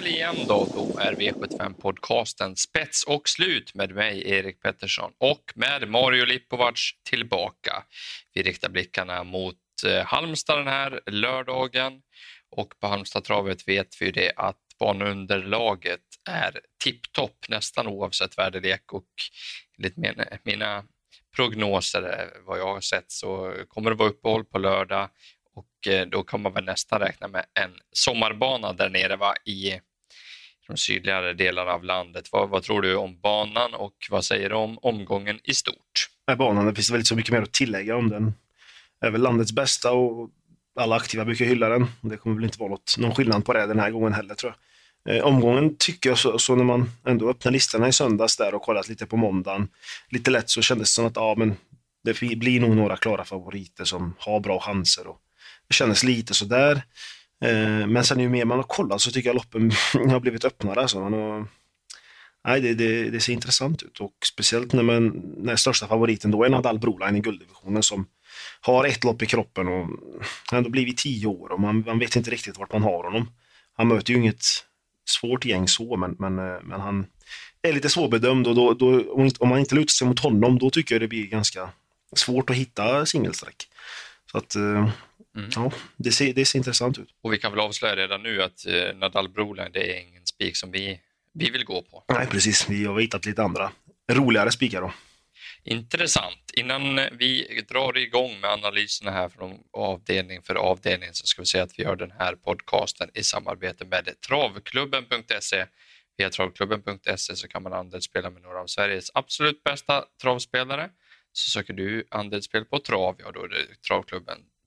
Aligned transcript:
kväll 0.00 0.12
igen 0.12 0.36
då. 0.48 0.68
Då 0.74 0.98
är 0.98 1.12
V75-podcasten 1.12 2.54
spets 2.54 3.04
och 3.04 3.28
slut 3.28 3.74
med 3.74 3.94
mig, 3.94 4.30
Erik 4.30 4.60
Pettersson, 4.60 5.12
och 5.18 5.52
med 5.54 5.88
Mario 5.88 6.24
Lipovac 6.24 6.90
tillbaka. 7.10 7.84
Vi 8.34 8.42
riktar 8.42 8.68
blickarna 8.68 9.24
mot 9.24 9.56
eh, 9.86 10.04
Halmstad 10.04 10.58
den 10.58 10.66
här 10.66 11.00
lördagen 11.06 11.92
och 12.50 12.80
på 12.80 12.86
Halmstadtravet 12.86 13.68
vet 13.68 13.88
vi 14.00 14.10
det 14.10 14.32
att 14.36 14.58
banunderlaget 14.78 16.00
är 16.28 16.60
tipptopp 16.84 17.48
nästan 17.48 17.86
oavsett 17.86 18.38
väderlek 18.38 18.92
och 18.92 19.08
enligt 19.78 20.44
mina 20.44 20.84
prognoser, 21.36 22.02
eh, 22.02 22.42
vad 22.46 22.58
jag 22.58 22.74
har 22.74 22.80
sett, 22.80 23.10
så 23.10 23.54
kommer 23.68 23.90
det 23.90 23.96
vara 23.96 24.08
uppehåll 24.08 24.44
på 24.44 24.58
lördag 24.58 25.08
och 25.54 25.92
eh, 25.92 26.06
då 26.06 26.22
kan 26.22 26.42
man 26.42 26.52
väl 26.52 26.64
nästan 26.64 27.00
räkna 27.00 27.28
med 27.28 27.46
en 27.54 27.74
sommarbana 27.92 28.72
där 28.72 28.88
nere 28.88 29.16
va, 29.16 29.34
i 29.44 29.80
de 30.70 30.76
sydligare 30.76 31.32
delarna 31.32 31.70
av 31.70 31.84
landet. 31.84 32.28
Vad, 32.32 32.48
vad 32.48 32.62
tror 32.62 32.82
du 32.82 32.96
om 32.96 33.20
banan 33.20 33.74
och 33.74 33.94
vad 34.10 34.24
säger 34.24 34.48
du 34.48 34.54
om 34.54 34.78
omgången 34.82 35.40
i 35.44 35.54
stort? 35.54 36.08
Med 36.26 36.38
banan, 36.38 36.66
det 36.66 36.74
finns 36.74 36.90
väl 36.90 36.98
inte 36.98 37.08
så 37.08 37.16
mycket 37.16 37.32
mer 37.32 37.42
att 37.42 37.52
tillägga 37.52 37.96
om 37.96 38.08
den. 38.08 38.34
är 39.00 39.10
väl 39.10 39.22
landets 39.22 39.52
bästa 39.52 39.92
och 39.92 40.30
alla 40.80 40.96
aktiva 40.96 41.24
brukar 41.24 41.44
hylla 41.44 41.68
den. 41.68 41.86
Det 42.00 42.16
kommer 42.16 42.36
väl 42.36 42.44
inte 42.44 42.58
vara 42.58 42.70
något, 42.70 42.94
någon 42.98 43.14
skillnad 43.14 43.44
på 43.44 43.52
det 43.52 43.66
den 43.66 43.78
här 43.78 43.90
gången 43.90 44.12
heller 44.12 44.34
tror 44.34 44.52
jag. 44.52 45.16
Eh, 45.16 45.24
omgången 45.24 45.76
tycker 45.78 46.10
jag 46.10 46.18
så, 46.18 46.38
så, 46.38 46.54
när 46.54 46.64
man 46.64 46.90
ändå 47.06 47.30
öppnar 47.30 47.52
listorna 47.52 47.88
i 47.88 47.92
söndags 47.92 48.36
där 48.36 48.54
och 48.54 48.62
kollat 48.62 48.88
lite 48.88 49.06
på 49.06 49.16
måndagen, 49.16 49.68
lite 50.08 50.30
lätt 50.30 50.50
så 50.50 50.62
kändes 50.62 50.90
det 50.90 50.94
som 50.94 51.06
att 51.06 51.16
ja, 51.16 51.34
men 51.38 51.56
det 52.04 52.20
blir 52.20 52.60
nog 52.60 52.76
några 52.76 52.96
klara 52.96 53.24
favoriter 53.24 53.84
som 53.84 54.14
har 54.18 54.40
bra 54.40 54.60
chanser. 54.60 55.06
Och 55.06 55.20
det 55.68 55.74
kändes 55.74 56.04
lite 56.04 56.34
sådär. 56.34 56.82
Eh, 57.44 57.86
men 57.86 58.04
sen 58.04 58.20
ju 58.20 58.28
mer 58.28 58.44
man 58.44 58.58
har 58.58 58.64
kollat 58.64 59.00
så 59.00 59.10
tycker 59.10 59.28
jag 59.28 59.34
loppen 59.34 59.70
har 60.10 60.20
blivit 60.20 60.44
öppnare. 60.44 60.80
Alltså. 60.80 61.00
Man 61.00 61.12
har, 61.12 61.46
nej, 62.44 62.60
det, 62.60 62.74
det, 62.74 63.10
det, 63.10 63.20
ser 63.20 63.32
intressant 63.32 63.82
ut 63.82 64.00
och 64.00 64.14
speciellt 64.24 64.72
när, 64.72 64.82
man, 64.82 65.08
när 65.36 65.56
största 65.56 65.86
favoriten 65.86 66.30
då 66.30 66.44
är 66.44 66.48
Nadal 66.48 66.78
Broline 66.78 67.16
i 67.16 67.20
gulddivisionen 67.20 67.82
som 67.82 68.06
har 68.60 68.84
ett 68.84 69.04
lopp 69.04 69.22
i 69.22 69.26
kroppen 69.26 69.68
och 69.68 69.86
han 69.86 69.90
har 70.50 70.58
ändå 70.58 70.70
blivit 70.70 70.98
tio 70.98 71.26
år 71.26 71.52
och 71.52 71.60
man, 71.60 71.84
man 71.86 71.98
vet 71.98 72.16
inte 72.16 72.30
riktigt 72.30 72.58
vart 72.58 72.72
man 72.72 72.82
har 72.82 73.04
honom. 73.04 73.28
Han 73.76 73.88
möter 73.88 74.12
ju 74.12 74.18
inget 74.18 74.44
svårt 75.04 75.44
gäng 75.44 75.68
så, 75.68 75.96
men, 75.96 76.16
men, 76.18 76.38
eh, 76.38 76.62
men 76.62 76.80
han 76.80 77.06
är 77.62 77.72
lite 77.72 77.88
svårbedömd 77.88 78.46
och 78.46 78.54
då, 78.54 78.74
då, 78.74 79.12
om 79.38 79.48
man 79.48 79.58
inte 79.58 79.74
lutar 79.74 79.92
sig 79.92 80.08
mot 80.08 80.20
honom, 80.20 80.58
då 80.58 80.70
tycker 80.70 80.94
jag 80.94 81.02
det 81.02 81.08
blir 81.08 81.26
ganska 81.26 81.70
svårt 82.16 82.50
att 82.50 82.56
hitta 82.56 83.06
singelsträck. 83.06 83.68
Så 84.32 84.38
att, 84.38 84.56
eh, 84.56 84.88
mm. 85.36 85.50
ja, 85.54 85.72
det 85.96 86.12
ser, 86.12 86.32
det 86.34 86.44
ser 86.44 86.58
intressant 86.58 86.98
ut. 86.98 87.08
Och 87.22 87.32
vi 87.32 87.38
kan 87.38 87.52
väl 87.52 87.60
avslöja 87.60 87.96
redan 87.96 88.22
nu 88.22 88.42
att 88.42 88.66
eh, 88.66 88.96
Nadal 88.96 89.28
Broline, 89.28 89.72
det 89.72 89.96
är 89.96 90.00
ingen 90.00 90.26
spik 90.26 90.56
som 90.56 90.70
vi, 90.70 91.00
vi 91.34 91.50
vill 91.50 91.64
gå 91.64 91.82
på. 91.82 92.04
Nej, 92.08 92.26
precis. 92.26 92.68
Vi 92.68 92.84
har 92.84 93.00
hittat 93.00 93.26
lite 93.26 93.42
andra 93.42 93.72
roligare 94.12 94.52
spikar 94.52 94.80
då. 94.80 94.92
Intressant. 95.64 96.50
Innan 96.56 97.00
vi 97.12 97.62
drar 97.68 97.98
igång 97.98 98.40
med 98.40 98.50
analyserna 98.50 99.10
här 99.10 99.28
från 99.28 99.58
avdelning 99.72 100.42
för 100.42 100.54
avdelning 100.54 101.08
så 101.12 101.26
ska 101.26 101.42
vi 101.42 101.46
säga 101.46 101.64
att 101.64 101.78
vi 101.78 101.82
gör 101.82 101.96
den 101.96 102.10
här 102.18 102.34
podcasten 102.34 103.10
i 103.14 103.22
samarbete 103.22 103.84
med 103.84 104.20
travklubben.se. 104.28 105.66
Via 106.16 106.30
travklubben.se 106.30 107.36
så 107.36 107.48
kan 107.48 107.62
man 107.62 107.72
andelsspela 107.72 108.30
med 108.30 108.42
några 108.42 108.60
av 108.60 108.66
Sveriges 108.66 109.10
absolut 109.14 109.64
bästa 109.64 110.04
travspelare. 110.22 110.90
Så 111.32 111.50
söker 111.50 111.72
du 111.74 112.04
andelsspel 112.10 112.64
på 112.64 112.78
trav, 112.78 113.16
ja 113.18 113.30
då 113.32 113.44
är 113.44 113.48
det 113.48 113.82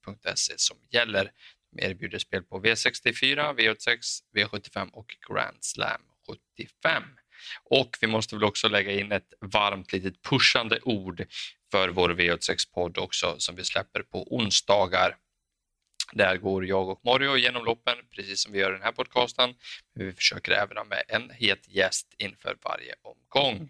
travklubben.se 0.04 0.54
som 0.58 0.78
gäller. 0.92 1.32
De 1.72 1.86
erbjuder 1.86 2.20
spel 2.20 2.44
på 2.44 2.62
V64, 2.62 3.56
V86, 3.56 3.98
V75 4.36 4.90
och 4.92 5.16
Grand 5.30 5.58
Slam 5.62 6.02
75. 6.58 7.04
Och 7.64 7.98
vi 8.02 8.08
måste 8.08 8.36
väl 8.36 8.44
också 8.44 8.68
lägga 8.68 8.92
in 8.92 9.12
ett 9.12 9.34
varmt 9.40 9.94
litet 9.94 10.22
pushande 10.22 10.80
ord 10.82 11.26
för 11.72 11.90
vår 11.90 12.10
V86-podd 12.10 12.98
också 12.98 13.36
som 13.38 13.56
vi 13.56 13.64
släpper 13.64 14.04
på 14.04 14.36
onsdagar. 14.36 15.18
Där 16.12 16.38
går 16.38 16.66
jag 16.66 16.90
och 16.90 17.06
Mario 17.06 17.38
genom 17.38 17.66
loppen, 17.66 17.98
precis 18.16 18.44
som 18.44 18.52
vi 18.52 18.60
gör 18.60 18.70
i 18.70 18.74
den 18.74 18.82
här 18.82 18.92
podcasten. 18.92 19.56
Men 19.96 20.06
vi 20.06 20.14
försöker 20.14 20.52
även 20.52 20.78
ha 20.78 20.84
med 20.84 21.04
en 21.08 21.30
het 21.30 21.68
gäst 21.68 22.14
inför 22.18 22.58
varje 22.62 22.96
omgång. 23.02 23.70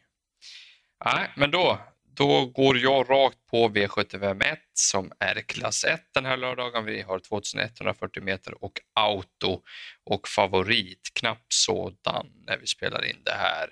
Nej, 1.06 1.32
men 1.36 1.52
då, 1.52 1.80
då 2.16 2.46
går 2.46 2.78
jag 2.78 3.10
rakt 3.10 3.46
på 3.52 3.70
V751 3.70 4.58
som 4.74 5.12
är 5.20 5.42
klass 5.42 5.84
1 5.84 6.02
den 6.14 6.26
här 6.26 6.38
lördagen. 6.38 6.86
Vi 6.86 7.02
har 7.02 7.20
2140 7.20 8.24
meter 8.24 8.64
och 8.64 8.82
auto 8.94 9.62
och 10.04 10.28
favorit, 10.28 11.12
knapp 11.14 11.46
sådan 11.48 12.28
när 12.48 12.58
vi 12.58 12.68
spelar 12.68 13.06
in 13.06 13.22
det 13.24 13.32
här, 13.32 13.70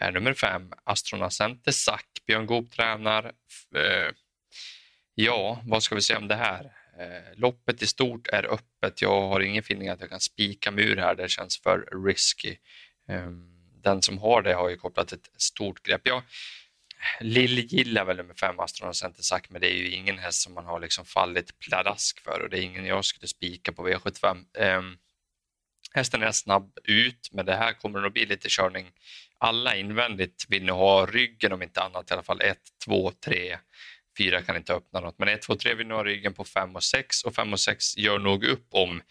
är 0.00 0.12
nummer 0.12 0.34
5, 0.34 0.72
Astronacente 0.84 1.72
Sack. 1.72 2.06
Björn 2.26 2.46
Goop 2.46 2.72
tränar. 2.72 3.24
Eh, 3.76 4.12
ja, 5.14 5.62
vad 5.64 5.82
ska 5.82 5.94
vi 5.94 6.02
säga 6.02 6.18
om 6.18 6.28
det 6.28 6.34
här? 6.34 6.64
Eh, 6.98 7.38
loppet 7.38 7.82
i 7.82 7.86
stort 7.86 8.28
är 8.28 8.52
öppet. 8.52 9.02
Jag 9.02 9.20
har 9.20 9.40
ingen 9.40 9.60
feeling 9.60 9.88
att 9.88 10.00
jag 10.00 10.10
kan 10.10 10.20
spika 10.20 10.70
mur 10.70 10.96
här. 10.96 11.14
Det 11.14 11.28
känns 11.28 11.60
för 11.62 12.04
risky. 12.06 12.56
Ehm, 13.08 13.50
den 13.82 14.02
som 14.02 14.18
har 14.18 14.42
det 14.42 14.54
har 14.54 14.68
ju 14.68 14.76
kopplat 14.76 15.12
ett 15.12 15.30
stort 15.36 15.82
grepp. 15.82 16.00
Jag, 16.04 16.22
Lill 17.20 17.58
gillar 17.58 18.04
väl 18.04 18.16
nummer 18.16 18.34
fem 18.34 18.60
Astronaut 18.60 18.96
Center 18.96 19.22
sagt, 19.22 19.50
men 19.50 19.60
det 19.60 19.72
är 19.72 19.76
ju 19.76 19.90
ingen 19.90 20.18
häst 20.18 20.42
som 20.42 20.54
man 20.54 20.64
har 20.64 20.80
liksom 20.80 21.04
fallit 21.04 21.58
pladask 21.58 22.20
för 22.20 22.40
och 22.42 22.50
det 22.50 22.58
är 22.58 22.62
ingen 22.62 22.86
jag 22.86 23.04
skulle 23.04 23.28
spika 23.28 23.72
på 23.72 23.88
V75. 23.88 24.36
Um, 24.36 24.46
ehm, 24.58 24.96
hästen 25.92 26.22
är 26.22 26.32
snabb 26.32 26.72
ut, 26.84 27.28
men 27.32 27.46
det 27.46 27.56
här 27.56 27.72
kommer 27.72 28.00
nog 28.00 28.12
bli 28.12 28.26
lite 28.26 28.48
körning. 28.48 28.92
Alla 29.38 29.76
invändigt 29.76 30.46
vill 30.48 30.64
nu 30.64 30.72
ha 30.72 31.06
ryggen 31.06 31.52
om 31.52 31.62
inte 31.62 31.82
annat, 31.82 32.10
i 32.10 32.14
alla 32.14 32.22
fall 32.22 32.40
1, 32.40 32.58
2, 32.84 33.12
3, 33.24 33.58
Fyra 34.18 34.42
kan 34.42 34.56
inte 34.56 34.74
öppna 34.74 35.00
något, 35.00 35.18
men 35.18 35.28
1, 35.28 35.42
2, 35.42 35.54
3 35.54 35.74
vill 35.74 35.86
nog 35.86 35.98
ha 35.98 36.04
ryggen 36.04 36.34
på 36.34 36.44
5 36.44 36.76
och 36.76 36.82
6 36.82 37.24
och 37.24 37.34
5 37.34 37.52
och 37.52 37.60
6 37.60 37.96
gör 37.96 38.18
nog 38.18 38.44
upp 38.44 38.66
om 38.70 39.02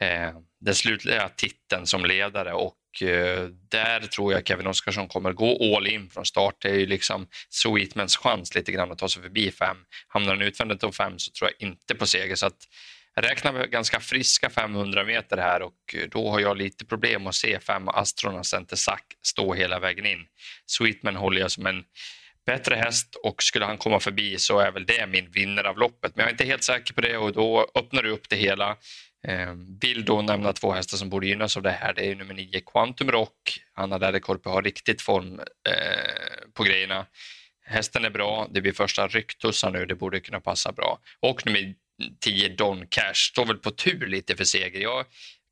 eh, 0.00 0.30
den 0.60 0.74
slutliga 0.74 1.28
titeln 1.28 1.86
som 1.86 2.04
ledare 2.04 2.52
och 2.52 2.76
Eh, 3.02 3.48
där 3.70 4.00
tror 4.00 4.32
jag 4.32 4.46
Kevin 4.46 4.66
Oskarsson 4.66 5.08
kommer 5.08 5.32
gå 5.32 5.76
all 5.76 5.86
in 5.86 6.10
från 6.10 6.26
start. 6.26 6.54
Det 6.58 6.68
är 6.68 6.74
ju 6.74 6.86
liksom 6.86 7.26
Sweetmans 7.48 8.16
chans 8.16 8.54
lite 8.54 8.72
grann 8.72 8.92
att 8.92 8.98
ta 8.98 9.08
sig 9.08 9.22
förbi 9.22 9.50
5. 9.50 9.76
Hamnar 10.08 10.32
han 10.32 10.42
utvändigt 10.42 10.84
om 10.84 10.92
5 10.92 11.18
så 11.18 11.32
tror 11.32 11.50
jag 11.50 11.68
inte 11.68 11.94
på 11.94 12.06
seger. 12.06 12.34
Så 12.34 12.46
att 12.46 12.58
jag 13.14 13.24
räknar 13.24 13.52
med 13.52 13.70
ganska 13.70 14.00
friska 14.00 14.50
500 14.50 15.04
meter 15.04 15.36
här 15.36 15.62
och 15.62 15.94
eh, 15.94 16.08
då 16.10 16.30
har 16.30 16.40
jag 16.40 16.56
lite 16.56 16.84
problem 16.84 17.26
att 17.26 17.34
se 17.34 17.60
fem 17.60 17.88
Astronas 17.88 18.48
Center 18.48 18.76
Sack 18.76 19.04
stå 19.22 19.54
hela 19.54 19.78
vägen 19.78 20.06
in. 20.06 20.26
Sweetman 20.66 21.16
håller 21.16 21.40
jag 21.40 21.50
som 21.50 21.66
en 21.66 21.84
bättre 22.46 22.74
häst 22.74 23.14
och 23.22 23.42
skulle 23.42 23.64
han 23.64 23.78
komma 23.78 24.00
förbi 24.00 24.38
så 24.38 24.58
är 24.58 24.72
väl 24.72 24.86
det 24.86 25.06
min 25.06 25.30
vinnare 25.30 25.68
av 25.68 25.78
loppet. 25.78 26.16
Men 26.16 26.22
jag 26.22 26.28
är 26.28 26.32
inte 26.32 26.44
helt 26.44 26.64
säker 26.64 26.94
på 26.94 27.00
det 27.00 27.16
och 27.16 27.32
då 27.32 27.66
öppnar 27.74 28.02
du 28.02 28.10
upp 28.10 28.28
det 28.28 28.36
hela. 28.36 28.76
Eh, 29.28 29.52
vill 29.80 30.04
då 30.04 30.22
nämna 30.22 30.52
två 30.52 30.72
hästar 30.72 30.96
som 30.96 31.10
borde 31.10 31.26
gynnas 31.26 31.56
av 31.56 31.62
det 31.62 31.70
här. 31.70 31.94
Det 31.94 32.10
är 32.10 32.14
nummer 32.14 32.34
nio 32.34 32.60
Quantum 32.60 33.10
Rock. 33.10 33.60
Anna 33.74 33.98
Läderkorpi 33.98 34.50
har 34.50 34.62
riktigt 34.62 35.02
form 35.02 35.40
eh, 35.40 36.48
på 36.54 36.62
grejerna. 36.62 37.06
Hästen 37.64 38.04
är 38.04 38.10
bra. 38.10 38.48
Det 38.50 38.60
blir 38.60 38.72
första 38.72 39.08
rycktussar 39.08 39.70
nu. 39.70 39.86
Det 39.86 39.94
borde 39.94 40.20
kunna 40.20 40.40
passa 40.40 40.72
bra. 40.72 40.98
Och 41.20 41.46
nummer 41.46 41.74
10 42.20 42.48
Don 42.48 42.86
Cash 42.86 43.14
står 43.14 43.46
väl 43.46 43.56
på 43.56 43.70
tur 43.70 44.06
lite 44.06 44.36
för 44.36 44.44
seger. 44.44 44.80
Jag 44.80 45.04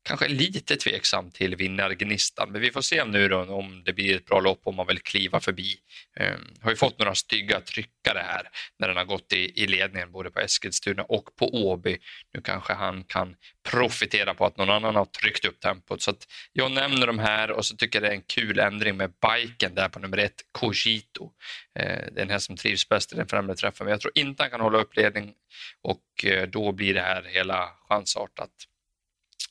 kanske 0.05 0.27
lite 0.27 0.75
tveksam 0.75 1.31
till 1.31 1.55
vinnargnistan, 1.55 2.51
men 2.51 2.61
vi 2.61 2.71
får 2.71 2.81
se 2.81 3.05
nu 3.05 3.27
då 3.27 3.41
om 3.41 3.83
det 3.83 3.93
blir 3.93 4.15
ett 4.15 4.25
bra 4.25 4.39
lopp 4.39 4.61
om 4.63 4.75
man 4.75 4.87
vill 4.87 4.99
kliva 4.99 5.39
förbi. 5.39 5.75
Um, 6.19 6.53
har 6.61 6.69
ju 6.69 6.75
fått 6.75 6.99
några 6.99 7.15
stygga 7.15 7.61
tryckare 7.61 8.19
här 8.25 8.49
när 8.79 8.87
den 8.87 8.97
har 8.97 9.05
gått 9.05 9.33
i, 9.33 9.63
i 9.63 9.67
ledningen 9.67 10.11
både 10.11 10.31
på 10.31 10.39
Eskilstuna 10.39 11.03
och 11.03 11.35
på 11.35 11.49
Åby. 11.53 11.97
Nu 12.33 12.41
kanske 12.41 12.73
han 12.73 13.03
kan 13.03 13.35
profitera 13.69 14.33
på 14.33 14.45
att 14.45 14.57
någon 14.57 14.69
annan 14.69 14.95
har 14.95 15.05
tryckt 15.05 15.45
upp 15.45 15.59
tempot. 15.59 16.01
Så 16.01 16.11
att 16.11 16.27
jag 16.53 16.71
nämner 16.71 17.07
de 17.07 17.19
här 17.19 17.51
och 17.51 17.65
så 17.65 17.75
tycker 17.75 18.01
jag 18.01 18.09
det 18.09 18.13
är 18.13 18.17
en 18.17 18.21
kul 18.27 18.59
ändring 18.59 18.97
med 18.97 19.13
biken 19.21 19.75
där 19.75 19.89
på 19.89 19.99
nummer 19.99 20.17
ett, 20.17 20.41
Cogito. 20.51 21.23
Uh, 21.23 21.31
det 21.75 21.81
är 21.81 22.11
den 22.15 22.29
här 22.29 22.39
som 22.39 22.57
trivs 22.57 22.89
bäst 22.89 23.13
i 23.13 23.15
den 23.15 23.27
främre 23.27 23.55
träffen, 23.55 23.85
men 23.85 23.91
jag 23.91 24.01
tror 24.01 24.11
inte 24.15 24.43
han 24.43 24.49
kan 24.49 24.61
hålla 24.61 24.77
upp 24.77 24.95
ledning 24.95 25.33
och 25.81 26.25
eh, 26.25 26.47
då 26.47 26.71
blir 26.71 26.93
det 26.93 27.01
här 27.01 27.23
hela 27.23 27.69
chansartat. 27.89 28.51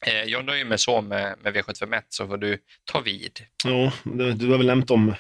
Eh, 0.06 0.22
jag 0.24 0.44
nöjer 0.44 0.64
mig 0.64 0.78
så 0.78 1.00
med, 1.00 1.34
med 1.42 1.56
V751 1.56 2.02
så 2.08 2.26
får 2.26 2.36
du 2.36 2.58
ta 2.84 3.00
vid. 3.00 3.40
Ja, 3.64 3.92
du 4.34 4.50
har 4.50 4.58
väl 4.58 4.66
nämnt 4.66 4.90
om 4.90 5.14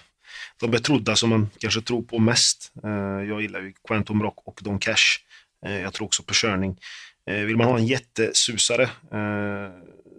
de 0.60 0.70
betrodda 0.70 1.16
som 1.16 1.30
man 1.30 1.50
kanske 1.58 1.80
tror 1.80 2.02
på 2.02 2.18
mest. 2.18 2.72
Eh, 2.84 3.28
jag 3.28 3.42
gillar 3.42 3.60
ju 3.60 3.72
Quantum 3.88 4.22
Rock 4.22 4.38
och 4.44 4.60
Don 4.62 4.78
Cash. 4.78 5.18
Eh, 5.66 5.80
jag 5.80 5.92
tror 5.92 6.06
också 6.06 6.22
på 6.22 6.34
körning. 6.34 6.80
Vill 7.26 7.56
man 7.56 7.66
ha 7.66 7.78
en 7.78 7.86
jättesusare, 7.86 8.90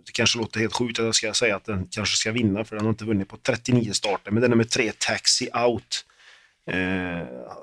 det 0.05 0.11
kanske 0.13 0.39
låter 0.39 0.59
helt 0.59 0.73
sjukt 0.73 0.99
att 0.99 1.05
jag 1.05 1.15
ska 1.15 1.33
säga 1.33 1.55
att 1.55 1.65
den 1.65 1.87
kanske 1.91 2.17
ska 2.17 2.31
vinna, 2.31 2.65
för 2.65 2.75
den 2.75 2.85
har 2.85 2.89
inte 2.89 3.05
vunnit 3.05 3.29
på 3.29 3.37
39 3.37 3.91
starter, 3.93 4.31
men 4.31 4.41
den 4.41 4.51
är 4.51 4.55
med 4.55 4.69
tre 4.69 4.91
Taxi 4.97 5.49
Out. 5.53 6.05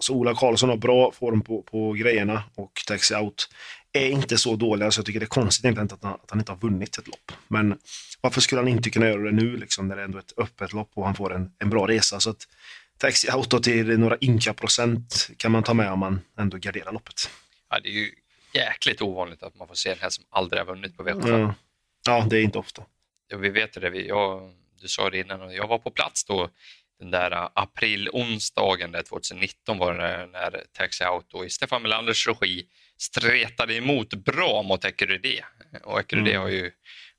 Så 0.01 0.15
Ola 0.15 0.35
Karlsson 0.35 0.69
har 0.69 0.77
bra 0.77 1.13
form 1.13 1.43
på, 1.43 1.63
på 1.63 1.93
grejerna 1.93 2.43
och 2.55 2.73
Taxi 2.87 3.15
Out 3.15 3.49
är 3.93 4.09
inte 4.09 4.39
så 4.39 4.57
dåliga 4.57 4.91
så 4.91 4.99
jag 4.99 5.07
tycker 5.07 5.21
det 5.21 5.25
är 5.25 5.29
konstigt 5.29 5.65
egentligen 5.65 5.89
att 5.93 6.03
han, 6.03 6.13
att 6.13 6.31
han 6.31 6.39
inte 6.39 6.53
har 6.53 6.59
vunnit 6.59 6.99
ett 6.99 7.07
lopp. 7.07 7.33
Men 7.49 7.79
varför 8.21 8.41
skulle 8.41 8.61
han 8.61 8.69
inte 8.69 8.91
kunna 8.91 9.09
göra 9.09 9.23
det 9.23 9.33
nu 9.33 9.57
liksom, 9.57 9.89
när 9.89 9.97
det 9.97 10.03
är 10.03 10.05
ändå 10.05 10.19
är 10.19 10.23
ett 10.23 10.39
öppet 10.39 10.73
lopp 10.73 10.91
och 10.95 11.05
han 11.05 11.15
får 11.15 11.35
en, 11.35 11.53
en 11.59 11.71
bra 11.71 11.89
resa? 11.89 12.21
Så 12.21 12.31
att 12.31 12.49
Taxi 12.99 13.29
Auto 13.31 13.61
till 13.61 13.99
några 13.99 14.17
ynka 14.21 14.55
procent 14.55 15.31
kan 15.37 15.53
man 15.53 15.63
ta 15.63 15.75
med 15.75 15.91
om 15.93 15.99
man 15.99 16.21
ändå 16.39 16.57
garderar 16.57 16.93
loppet. 16.93 17.31
Ja, 17.71 17.81
det 17.81 17.89
är 17.89 17.93
ju 17.93 18.15
jäkligt 18.55 19.03
ovanligt 19.03 19.43
att 19.43 19.55
man 19.55 19.69
får 19.69 19.75
se 19.75 19.91
en 19.91 19.99
häst 19.99 20.17
som 20.17 20.25
aldrig 20.31 20.61
har 20.61 20.67
vunnit 20.67 20.97
på 20.97 21.03
V75. 21.03 21.39
Ja. 21.39 21.55
ja, 22.07 22.27
det 22.31 22.39
är 22.39 22.43
inte 22.43 22.59
ofta. 22.59 22.83
Ja, 23.29 23.37
vi 23.37 23.49
vet 23.49 23.73
det. 23.81 23.91
Vi, 23.91 24.09
jag, 24.09 24.53
du 24.81 24.89
sa 24.89 25.11
det 25.11 25.19
innan 25.19 25.43
och 25.43 25.55
jag 25.55 25.69
var 25.69 25.79
på 25.79 25.91
plats 25.91 26.25
då 26.25 26.51
den 26.99 27.11
där 27.11 27.49
april-onsdagen 27.55 28.93
2019 29.09 29.79
var 29.79 29.95
det 29.95 30.27
när 30.27 30.65
Taxi 30.73 31.05
Auto 31.05 31.45
i 31.45 31.51
Stefan 31.51 31.83
Melanders 31.83 32.29
regi 32.29 32.67
stretade 33.03 33.75
emot 33.75 34.15
bra 34.15 34.63
mot 34.63 34.85
Ecurydé. 34.85 35.45
Och 35.83 36.01
Ecurydé 36.01 36.31
mm. 36.31 36.43
har 36.43 36.49
ju, 36.49 36.71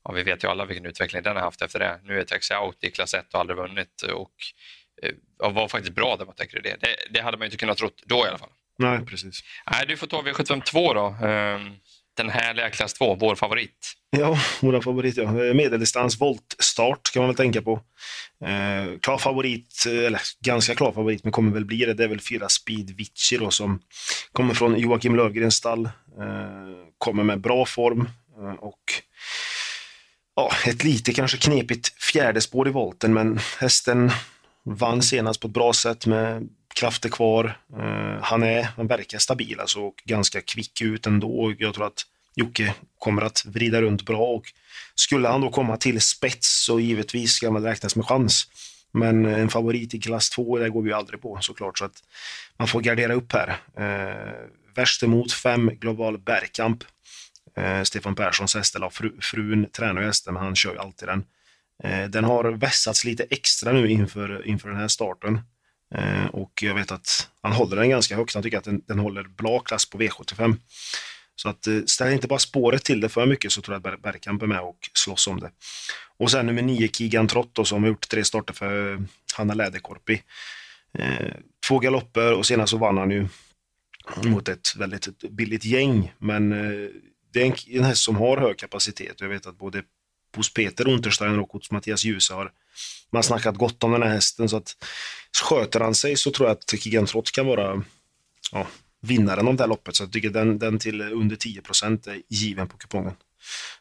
ja, 0.04 0.12
vi 0.12 0.22
vet 0.22 0.44
ju 0.44 0.48
alla 0.48 0.64
vilken 0.64 0.86
utveckling 0.86 1.22
den 1.22 1.36
har 1.36 1.42
haft 1.42 1.62
efter 1.62 1.78
det. 1.78 2.00
Nu 2.02 2.20
är 2.20 2.24
Taxi 2.24 2.54
Auto 2.54 2.86
i 2.86 2.90
klass 2.90 3.14
1 3.14 3.34
och 3.34 3.40
aldrig 3.40 3.56
vunnit 3.56 4.02
och 4.02 4.34
ja, 5.38 5.48
var 5.48 5.68
faktiskt 5.68 5.94
bra 5.94 6.16
där 6.16 6.24
mot 6.24 6.40
Ecurydé. 6.40 6.76
Det, 6.80 6.96
det 7.10 7.20
hade 7.20 7.36
man 7.36 7.44
inte 7.44 7.56
kunnat 7.56 7.78
tro 7.78 7.90
då 8.06 8.16
i 8.16 8.28
alla 8.28 8.38
fall. 8.38 8.52
Nej, 8.78 9.06
precis. 9.06 9.40
Nej, 9.72 9.86
du 9.86 9.96
får 9.96 10.06
ta 10.06 10.22
V752 10.22 10.94
då. 10.94 11.26
Um, 11.26 11.76
den 12.16 12.30
härliga 12.30 12.70
klass 12.70 12.94
2, 12.94 13.14
vår 13.14 13.34
favorit. 13.34 13.92
Ja, 14.10 14.38
vår 14.60 14.80
favorit 14.80 15.16
ja. 15.16 15.32
Medeldistans 15.32 16.20
voltstart 16.20 17.12
kan 17.12 17.22
man 17.22 17.28
väl 17.28 17.36
tänka 17.36 17.62
på. 17.62 17.72
Eh, 18.44 18.98
klar 19.00 19.18
favorit, 19.18 19.84
eh, 19.86 20.04
eller 20.06 20.20
ganska 20.40 20.74
klar 20.74 20.92
favorit, 20.92 21.24
men 21.24 21.32
kommer 21.32 21.52
väl 21.52 21.64
bli 21.64 21.84
det. 21.84 21.94
Det 21.94 22.04
är 22.04 22.08
väl 22.08 22.20
fyra 22.20 22.48
Speed 22.48 22.90
Vici 22.90 23.36
då 23.36 23.50
som 23.50 23.80
kommer 24.32 24.54
från 24.54 24.78
Joakim 24.78 25.16
Lövgrens 25.16 25.54
stall. 25.54 25.84
Eh, 25.84 25.92
kommer 26.98 27.24
med 27.24 27.40
bra 27.40 27.66
form 27.66 28.08
eh, 28.38 28.54
och 28.54 28.82
ja, 30.36 30.52
ett 30.66 30.84
lite 30.84 31.12
kanske 31.12 31.38
knepigt 31.38 32.02
fjärde 32.02 32.40
spår 32.40 32.68
i 32.68 32.70
volten, 32.70 33.14
men 33.14 33.38
hästen 33.60 34.10
vann 34.64 35.02
senast 35.02 35.40
på 35.40 35.48
ett 35.48 35.54
bra 35.54 35.72
sätt 35.72 36.06
med 36.06 36.48
krafter 36.74 37.08
kvar. 37.08 37.58
Uh, 37.76 38.18
han, 38.22 38.42
är, 38.42 38.62
han 38.62 38.86
verkar 38.86 39.18
stabil 39.18 39.60
alltså, 39.60 39.80
och 39.80 40.02
ganska 40.04 40.40
kvick 40.40 40.80
ut 40.80 41.06
ändå. 41.06 41.54
Jag 41.58 41.74
tror 41.74 41.86
att 41.86 42.06
Jocke 42.36 42.74
kommer 42.98 43.22
att 43.22 43.44
vrida 43.46 43.82
runt 43.82 44.02
bra 44.02 44.26
och 44.26 44.44
skulle 44.94 45.28
han 45.28 45.40
då 45.40 45.50
komma 45.50 45.76
till 45.76 46.00
spets 46.00 46.64
så 46.64 46.80
givetvis 46.80 47.32
ska 47.32 47.50
man 47.50 47.62
räknas 47.62 47.96
med 47.96 48.06
chans. 48.06 48.48
Men 48.92 49.26
en 49.26 49.48
favorit 49.48 49.94
i 49.94 50.00
klass 50.00 50.30
2, 50.30 50.58
det 50.58 50.70
går 50.70 50.82
vi 50.82 50.88
ju 50.90 50.94
aldrig 50.96 51.22
på 51.22 51.38
såklart, 51.40 51.78
så 51.78 51.84
att 51.84 52.02
man 52.56 52.68
får 52.68 52.80
gardera 52.80 53.14
upp 53.14 53.32
här. 53.32 53.56
Eh, 53.76 54.48
värst 54.74 55.02
emot 55.02 55.32
fem 55.32 55.70
Global 55.80 56.18
Bergkamp. 56.18 56.84
Eh, 57.56 57.82
Stefan 57.82 58.14
Perssons 58.14 58.54
häst, 58.54 58.76
eller 58.76 58.90
fru, 58.90 59.12
frun 59.20 59.70
tränar 59.70 60.00
ju 60.00 60.06
hästen, 60.06 60.34
men 60.34 60.42
han 60.42 60.56
kör 60.56 60.72
ju 60.72 60.78
alltid 60.78 61.08
den. 61.08 61.24
Eh, 61.84 62.08
den 62.08 62.24
har 62.24 62.44
vässats 62.44 63.04
lite 63.04 63.26
extra 63.30 63.72
nu 63.72 63.90
inför, 63.90 64.46
inför 64.46 64.68
den 64.68 64.78
här 64.78 64.88
starten. 64.88 65.40
Eh, 65.94 66.26
och 66.26 66.62
jag 66.62 66.74
vet 66.74 66.92
att 66.92 67.28
han 67.42 67.52
håller 67.52 67.76
den 67.76 67.90
ganska 67.90 68.16
högt. 68.16 68.34
Han 68.34 68.42
tycker 68.42 68.58
att 68.58 68.64
den, 68.64 68.82
den 68.86 68.98
håller 68.98 69.22
bra 69.22 69.58
klass 69.58 69.90
på 69.90 69.98
V75. 69.98 70.56
Så 71.36 71.48
att 71.48 71.66
eh, 71.66 71.80
ställ 71.86 72.12
inte 72.12 72.28
bara 72.28 72.38
spåret 72.38 72.84
till 72.84 73.00
det 73.00 73.08
för 73.08 73.26
mycket 73.26 73.52
så 73.52 73.62
tror 73.62 73.74
jag 73.74 73.94
att 73.94 74.02
Bergkamp 74.02 74.42
är 74.42 74.46
med 74.46 74.60
och 74.60 74.78
slåss 74.92 75.26
om 75.26 75.40
det. 75.40 75.50
Och 76.18 76.30
sen 76.30 76.46
nummer 76.46 76.62
nio 76.62 76.88
Kigan 76.88 77.28
Trott 77.28 77.58
som 77.64 77.82
har 77.82 77.88
gjort 77.88 78.08
tre 78.08 78.24
starter 78.24 78.54
för 78.54 79.02
Hanna 79.36 79.54
Läderkorpi. 79.54 80.22
Eh, 80.98 81.32
två 81.68 81.78
galopper 81.78 82.34
och 82.34 82.46
senast 82.46 82.70
så 82.70 82.78
vann 82.78 82.98
han 82.98 83.10
ju 83.10 83.28
mot 84.24 84.48
ett 84.48 84.76
väldigt 84.76 85.30
billigt 85.30 85.64
gäng. 85.64 86.12
Men 86.18 86.52
eh, 86.52 86.90
det 87.32 87.42
är 87.42 87.46
en, 87.46 87.54
en 87.78 87.84
häst 87.84 88.04
som 88.04 88.16
har 88.16 88.36
hög 88.36 88.58
kapacitet. 88.58 89.20
Jag 89.20 89.28
vet 89.28 89.46
att 89.46 89.58
både 89.58 89.82
hos 90.36 90.54
Peter 90.54 90.88
Untersteiner 90.88 91.40
och 91.40 91.52
hos 91.52 91.70
Mattias 91.70 92.04
Djuse 92.04 92.34
har 92.34 92.52
man 93.10 93.22
snackat 93.22 93.56
gott 93.56 93.84
om 93.84 93.92
den 93.92 94.02
här 94.02 94.10
hästen. 94.10 94.48
Så 94.48 94.56
att 94.56 94.76
sköter 95.42 95.80
han 95.80 95.94
sig 95.94 96.16
så 96.16 96.30
tror 96.30 96.48
jag 96.48 96.56
att 96.56 96.80
Kigan 96.80 97.06
Trott 97.06 97.32
kan 97.32 97.46
vara 97.46 97.84
ja, 98.52 98.66
vinnaren 99.00 99.48
av 99.48 99.56
det 99.56 99.62
här 99.62 99.68
loppet. 99.68 99.96
Så 99.96 100.02
jag 100.02 100.12
tycker 100.12 100.30
den, 100.30 100.58
den 100.58 100.78
till 100.78 101.00
under 101.02 101.36
10% 101.36 102.10
är 102.10 102.22
given 102.28 102.68
på 102.68 102.76
kupongen. 102.76 103.14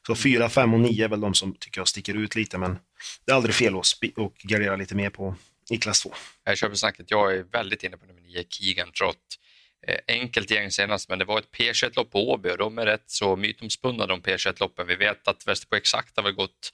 Så 0.07 0.15
4, 0.15 0.49
5 0.49 0.73
och 0.73 0.79
9 0.79 1.05
är 1.05 1.09
väl 1.09 1.21
de 1.21 1.33
som 1.33 1.55
tycker 1.55 1.81
jag 1.81 1.87
sticker 1.87 2.13
ut 2.13 2.35
lite, 2.35 2.57
men 2.57 2.77
det 3.25 3.31
är 3.31 3.35
aldrig 3.35 3.55
fel 3.55 3.75
att 3.75 4.17
och 4.17 4.33
gardera 4.43 4.75
lite 4.75 4.95
mer 4.95 5.09
på 5.09 5.35
i 5.69 5.77
klass 5.77 6.01
2. 6.01 6.13
Jag 6.43 6.57
köper 6.57 6.75
snacket. 6.75 7.11
Jag 7.11 7.33
är 7.33 7.43
väldigt 7.43 7.83
inne 7.83 7.97
på 7.97 8.05
nummer 8.05 8.21
9, 8.21 8.43
Keegan 8.49 8.91
Trott. 8.91 9.39
Eh, 9.87 9.97
enkelt 10.07 10.51
gäng 10.51 10.71
senast, 10.71 11.09
men 11.09 11.19
det 11.19 11.25
var 11.25 11.39
ett 11.39 11.51
P21-lopp 11.57 12.11
på 12.11 12.31
Åby 12.31 12.49
och 12.49 12.57
de 12.57 12.77
är 12.77 12.85
rätt 12.85 13.03
så 13.07 13.35
mytomspunna 13.35 14.05
de 14.05 14.21
P21-loppen. 14.21 14.87
Vi 14.87 14.95
vet 14.95 15.27
att 15.27 15.47
Västerbo 15.47 15.75
Exakt 15.75 16.17
har 16.17 16.23
väl 16.23 16.33
gått 16.33 16.71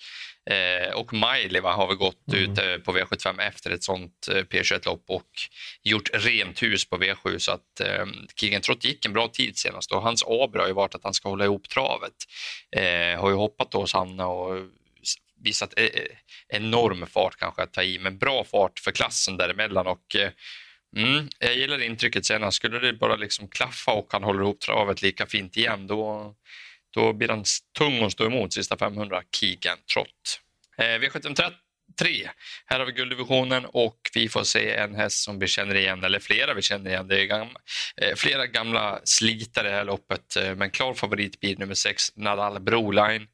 eh, 0.50 0.94
och 0.94 1.13
Miley 1.13 1.61
har 1.61 1.88
väl 1.88 1.95
gått 1.95 2.33
mm. 2.33 2.51
ut 2.51 2.83
på 2.85 2.97
V75 2.97 3.41
efter 3.41 3.71
ett 3.71 3.83
sånt 3.83 4.27
eh, 4.31 4.35
P21-lopp 4.35 5.03
och 5.07 5.29
gjort 5.83 6.09
rent 6.13 6.63
hus 6.63 6.89
på 6.89 6.97
V7 6.97 7.38
så 7.38 7.51
att 7.51 7.79
eh, 7.79 8.06
Kigen 8.35 8.61
Trott 8.61 8.85
gick 8.85 9.06
en 9.06 9.13
bra 9.13 9.27
tid 9.27 9.57
senast 9.57 9.91
och 9.91 10.01
hans 10.01 10.23
aber 10.23 10.59
har 10.59 10.67
ju 10.67 10.73
varit 10.73 10.95
att 10.95 11.03
han 11.03 11.13
ska 11.13 11.29
hålla 11.29 11.45
ihop 11.45 11.69
travet. 11.69 12.15
Eh, 12.75 13.21
har 13.21 13.29
ju 13.29 13.35
hoppat 13.35 13.73
hos 13.73 13.94
Hanna 13.94 14.27
och 14.27 14.67
visat 15.44 15.73
eh, 15.77 15.89
enorm 16.47 17.07
fart 17.07 17.35
kanske 17.35 17.62
att 17.62 17.73
ta 17.73 17.83
i, 17.83 18.00
men 18.00 18.17
bra 18.17 18.44
fart 18.44 18.79
för 18.79 18.91
klassen 18.91 19.38
däremellan 19.38 19.88
och 19.88 20.15
Mm, 20.97 21.30
jag 21.39 21.56
gillar 21.56 21.81
intrycket 21.81 22.25
senast. 22.25 22.57
Skulle 22.57 22.80
det 22.80 22.94
bara 22.94 23.15
liksom 23.15 23.47
klaffa 23.47 23.91
och 23.91 24.07
han 24.12 24.24
håller 24.24 24.41
ihop 24.41 24.59
travet 24.59 25.01
lika 25.01 25.25
fint 25.25 25.57
igen, 25.57 25.88
då, 25.88 26.36
då 26.94 27.13
blir 27.13 27.30
han 27.30 27.44
tung 27.77 28.03
att 28.03 28.12
stå 28.12 28.25
emot 28.25 28.53
sista 28.53 28.77
500, 28.77 29.21
Keegan 29.36 29.77
Trott. 29.94 30.41
Eh, 30.77 30.83
V753, 30.83 32.30
här 32.65 32.80
har 32.80 32.86
vi 32.86 32.91
gulddivisionen 32.91 33.65
och 33.65 34.00
vi 34.13 34.30
får 34.30 34.44
se 34.44 34.75
en 34.75 34.95
häst 34.95 35.24
som 35.24 35.39
vi 35.39 35.47
känner 35.47 35.75
igen, 35.75 36.03
eller 36.03 36.19
flera 36.19 36.53
vi 36.53 36.62
känner 36.62 36.89
igen. 36.89 37.07
Det 37.07 37.21
är 37.21 37.25
gamla, 37.25 37.59
eh, 38.01 38.15
flera 38.15 38.47
gamla 38.47 39.00
slitare 39.03 39.68
i 39.68 39.71
det 39.71 39.77
här 39.77 39.86
loppet, 39.86 40.36
eh, 40.36 40.56
men 40.56 40.71
klar 40.71 40.94
favorit 40.94 41.39
blir 41.39 41.57
nummer 41.57 41.74
6, 41.74 42.15
Nadal 42.15 42.59
Broline. 42.59 43.27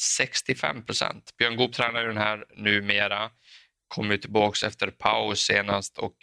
65 0.00 0.86
procent. 0.86 1.34
Björn 1.38 1.56
Goop 1.56 1.72
tränar 1.72 2.00
ju 2.00 2.06
den 2.06 2.16
här 2.16 2.44
numera. 2.56 3.30
Kommer 3.88 4.16
tillbaka 4.16 4.66
efter 4.66 4.86
paus 4.86 5.40
senast 5.40 5.98
och 5.98 6.14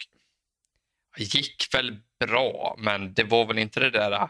gick 1.16 1.74
väl 1.74 1.96
bra, 2.26 2.76
men 2.78 3.14
det 3.14 3.24
var 3.24 3.46
väl 3.46 3.58
inte 3.58 3.80
det 3.80 3.90
där 3.90 4.12
äh, 4.12 4.28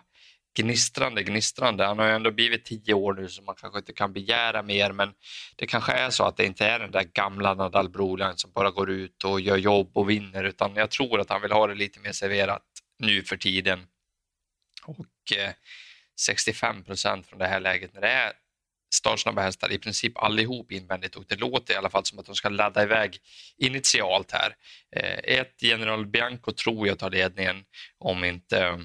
gnistrande, 0.54 1.22
gnistrande. 1.22 1.84
Han 1.84 1.98
har 1.98 2.06
ju 2.06 2.12
ändå 2.12 2.30
blivit 2.30 2.64
tio 2.64 2.94
år 2.94 3.14
nu 3.14 3.28
så 3.28 3.42
man 3.42 3.54
kanske 3.54 3.78
inte 3.78 3.92
kan 3.92 4.12
begära 4.12 4.62
mer 4.62 4.92
men 4.92 5.12
det 5.56 5.66
kanske 5.66 5.92
är 5.92 6.10
så 6.10 6.24
att 6.24 6.36
det 6.36 6.44
inte 6.44 6.66
är 6.66 6.78
den 6.78 6.90
där 6.90 7.04
gamla 7.04 7.54
Nadal 7.54 7.88
Broline 7.88 8.36
som 8.36 8.52
bara 8.52 8.70
går 8.70 8.90
ut 8.90 9.24
och 9.24 9.40
gör 9.40 9.56
jobb 9.56 9.90
och 9.94 10.10
vinner 10.10 10.44
utan 10.44 10.74
jag 10.74 10.90
tror 10.90 11.20
att 11.20 11.30
han 11.30 11.42
vill 11.42 11.52
ha 11.52 11.66
det 11.66 11.74
lite 11.74 12.00
mer 12.00 12.12
serverat 12.12 12.62
nu 12.98 13.22
för 13.22 13.36
tiden. 13.36 13.86
Och 14.84 15.36
eh, 15.38 15.52
65 16.20 16.84
procent 16.84 17.26
från 17.26 17.38
det 17.38 17.46
här 17.46 17.60
läget 17.60 17.94
när 17.94 18.00
det 18.00 18.08
är 18.08 18.32
startsnabba 18.94 19.42
hästar, 19.42 19.72
i 19.72 19.78
princip 19.78 20.18
allihop 20.18 20.72
invändigt 20.72 21.16
och 21.16 21.24
det 21.28 21.36
låter 21.36 21.74
i 21.74 21.76
alla 21.76 21.90
fall 21.90 22.04
som 22.04 22.18
att 22.18 22.26
de 22.26 22.34
ska 22.34 22.48
ladda 22.48 22.82
iväg 22.82 23.18
initialt 23.58 24.32
här. 24.32 24.56
Eh, 24.96 25.38
ett 25.38 25.62
General 25.62 26.06
Bianco 26.06 26.52
tror 26.52 26.88
jag 26.88 26.98
tar 26.98 27.10
ledningen 27.10 27.64
om 27.98 28.24
inte 28.24 28.58
eh, 28.58 28.78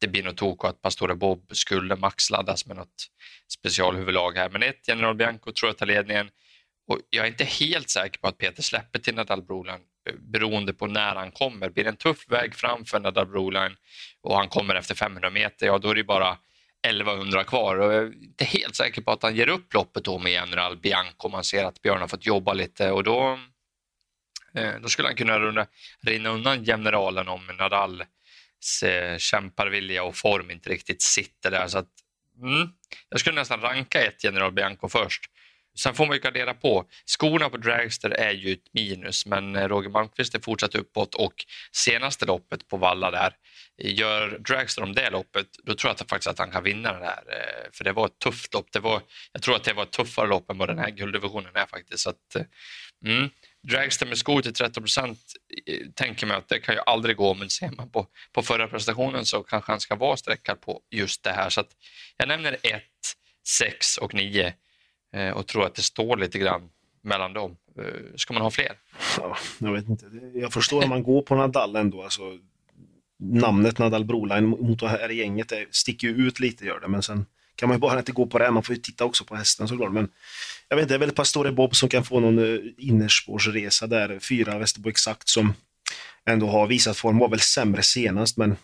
det 0.00 0.08
blir 0.08 0.22
något 0.22 0.36
tok 0.36 0.64
och 0.64 0.70
att 0.70 0.82
Pastore 0.82 1.14
Bob 1.14 1.56
skulle 1.56 1.96
maxladdas 1.96 2.66
med 2.66 2.76
något 2.76 3.06
specialhuvudlag 3.52 4.32
här. 4.36 4.50
Men 4.50 4.62
ett 4.62 4.88
General 4.88 5.14
Bianco 5.14 5.52
tror 5.52 5.68
jag 5.68 5.78
tar 5.78 5.86
ledningen 5.86 6.30
och 6.88 6.98
jag 7.10 7.24
är 7.24 7.28
inte 7.28 7.44
helt 7.44 7.90
säker 7.90 8.20
på 8.20 8.28
att 8.28 8.38
Peter 8.38 8.62
släpper 8.62 8.98
till 8.98 9.14
Nadal 9.14 9.42
Broline 9.42 9.80
eh, 10.08 10.14
beroende 10.18 10.72
på 10.72 10.86
när 10.86 11.14
han 11.14 11.32
kommer. 11.32 11.70
Blir 11.70 11.84
det 11.84 11.90
en 11.90 11.96
tuff 11.96 12.28
väg 12.28 12.54
framför 12.54 13.00
Nadal 13.00 13.26
Broline 13.26 13.76
och 14.20 14.36
han 14.36 14.48
kommer 14.48 14.74
efter 14.74 14.94
500 14.94 15.30
meter, 15.30 15.66
ja 15.66 15.78
då 15.78 15.90
är 15.90 15.94
det 15.94 16.04
bara 16.04 16.38
1100 16.82 17.44
kvar 17.44 17.76
och 17.76 17.92
jag 17.92 18.02
är 18.02 18.22
inte 18.22 18.44
helt 18.44 18.76
säker 18.76 19.02
på 19.02 19.10
att 19.10 19.22
han 19.22 19.36
ger 19.36 19.48
upp 19.48 19.74
loppet 19.74 20.04
då 20.04 20.18
med 20.18 20.32
General 20.32 20.76
Bianco 20.76 21.26
om 21.26 21.32
man 21.32 21.44
ser 21.44 21.64
att 21.64 21.82
Björn 21.82 22.00
har 22.00 22.08
fått 22.08 22.26
jobba 22.26 22.52
lite 22.52 22.90
och 22.90 23.04
då, 23.04 23.38
eh, 24.54 24.74
då 24.82 24.88
skulle 24.88 25.08
han 25.08 25.16
kunna 25.16 25.38
runda, 25.38 25.66
rinna 26.00 26.28
undan 26.28 26.64
generalen 26.64 27.28
om 27.28 27.46
Nadals 27.58 28.82
eh, 28.82 29.18
kämparvilja 29.18 30.04
och 30.04 30.16
form 30.16 30.50
inte 30.50 30.70
riktigt 30.70 31.02
sitter 31.02 31.50
där. 31.50 31.68
Så 31.68 31.78
att, 31.78 31.88
mm, 32.42 32.68
jag 33.08 33.20
skulle 33.20 33.40
nästan 33.40 33.60
ranka 33.60 34.02
ett 34.02 34.24
General 34.24 34.52
Bianco 34.52 34.88
först 34.88 35.22
Sen 35.78 35.94
får 35.94 36.06
man 36.06 36.16
ju 36.16 36.20
gardera 36.20 36.54
på. 36.54 36.84
Skorna 37.06 37.50
på 37.50 37.56
Dragster 37.56 38.10
är 38.10 38.32
ju 38.32 38.52
ett 38.52 38.72
minus, 38.72 39.26
men 39.26 39.56
eh, 39.56 39.68
Roger 39.68 39.90
Malmqvist 39.90 40.34
är 40.34 40.40
fortsatt 40.40 40.74
uppåt 40.74 41.14
och 41.14 41.34
senaste 41.72 42.26
loppet 42.26 42.68
på 42.68 42.76
Valla 42.76 43.10
där, 43.10 43.32
eh, 43.82 43.94
gör 43.94 44.38
Dragster 44.38 44.82
om 44.82 44.92
det 44.92 45.10
loppet, 45.10 45.46
då 45.64 45.74
tror 45.74 45.88
jag 45.88 45.94
att 45.94 46.10
faktiskt 46.10 46.28
att 46.28 46.38
han 46.38 46.50
kan 46.50 46.62
vinna 46.62 46.92
det 46.92 46.98
där. 46.98 47.22
Eh, 47.28 47.70
för 47.72 47.84
det 47.84 47.92
var 47.92 48.06
ett 48.06 48.18
tufft 48.18 48.54
lopp. 48.54 48.72
Det 48.72 48.80
var, 48.80 49.02
jag 49.32 49.42
tror 49.42 49.56
att 49.56 49.64
det 49.64 49.72
var 49.72 49.82
ett 49.82 49.92
tuffare 49.92 50.28
lopp 50.28 50.50
än 50.50 50.58
vad 50.58 50.68
den 50.68 50.78
här 50.78 50.90
gulddivisionen 50.90 51.56
är 51.56 51.66
faktiskt. 51.66 52.02
Så 52.02 52.10
att, 52.10 52.36
mm, 53.06 53.30
Dragster 53.68 54.06
med 54.06 54.18
skor 54.18 54.42
till 54.42 54.54
13 54.54 54.82
procent 54.82 55.18
tänker 55.94 56.26
man 56.26 56.36
att 56.36 56.48
det 56.48 56.58
kan 56.58 56.74
ju 56.74 56.80
aldrig 56.86 57.16
gå, 57.16 57.34
men 57.34 57.50
ser 57.50 57.70
man 57.70 57.90
på, 57.90 58.06
på 58.32 58.42
förra 58.42 58.68
prestationen 58.68 59.26
så 59.26 59.42
kanske 59.42 59.72
han 59.72 59.80
ska 59.80 59.94
vara 59.94 60.16
sträckad 60.16 60.60
på 60.60 60.80
just 60.90 61.24
det 61.24 61.32
här. 61.32 61.50
Så 61.50 61.60
att 61.60 61.70
jag 62.16 62.28
nämner 62.28 62.52
1, 62.62 62.82
6 63.58 63.96
och 63.96 64.14
9 64.14 64.54
Eh, 65.12 65.30
och 65.30 65.46
tror 65.46 65.66
att 65.66 65.74
det 65.74 65.82
står 65.82 66.16
lite 66.16 66.38
grann 66.38 66.68
mellan 67.02 67.32
dem. 67.32 67.56
Eh, 67.78 68.16
ska 68.16 68.34
man 68.34 68.42
ha 68.42 68.50
fler? 68.50 68.72
Ja, 69.18 69.36
jag 69.58 69.72
vet 69.72 69.88
inte. 69.88 70.06
Jag 70.34 70.52
förstår 70.52 70.82
om 70.82 70.88
man 70.88 71.02
går 71.02 71.22
på 71.22 71.34
Nadal 71.34 71.76
ändå. 71.76 72.02
Alltså, 72.02 72.22
namnet 73.18 73.78
Nadal 73.78 74.04
Broline 74.04 74.46
mot 74.46 74.80
det 74.80 74.88
här 74.88 75.08
gänget 75.08 75.48
det 75.48 75.66
sticker 75.70 76.08
ju 76.08 76.14
ut 76.14 76.40
lite, 76.40 76.64
gör 76.64 76.80
det. 76.80 76.88
Men 76.88 77.02
sen 77.02 77.26
kan 77.54 77.68
man 77.68 77.76
ju 77.76 77.80
bara 77.80 77.98
inte 77.98 78.12
gå 78.12 78.26
på 78.26 78.38
det. 78.38 78.50
Man 78.50 78.62
får 78.62 78.74
ju 78.74 78.80
titta 78.80 79.04
också 79.04 79.24
på 79.24 79.36
hästen 79.36 79.68
såklart. 79.68 79.92
Men 79.92 80.08
jag 80.68 80.76
vet 80.76 80.82
inte, 80.82 80.94
det 80.94 80.96
är 80.96 81.06
väl 81.06 81.14
Pastore 81.14 81.52
Bob 81.52 81.76
som 81.76 81.88
kan 81.88 82.04
få 82.04 82.20
någon 82.20 82.38
eh, 82.38 82.60
innerspårsresa 82.78 83.86
där. 83.86 84.18
Fyra 84.18 84.58
Västerbo 84.58 84.88
Exakt 84.88 85.28
som 85.28 85.54
ändå 86.24 86.46
har 86.46 86.66
visat 86.66 86.96
form. 86.96 87.18
Var 87.18 87.28
väl 87.28 87.40
sämre 87.40 87.82
senast, 87.82 88.36
men 88.36 88.56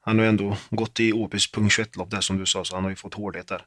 han 0.00 0.18
har 0.18 0.24
ju 0.24 0.28
ändå 0.28 0.56
gått 0.70 1.00
i 1.00 1.12
Åbys 1.12 1.52
punkt 1.52 1.72
21-lopp 1.78 2.10
där 2.10 2.20
som 2.20 2.38
du 2.38 2.46
sa, 2.46 2.64
så 2.64 2.74
han 2.74 2.84
har 2.84 2.90
ju 2.90 2.96
fått 2.96 3.14
hårdhet 3.14 3.48
där. 3.48 3.64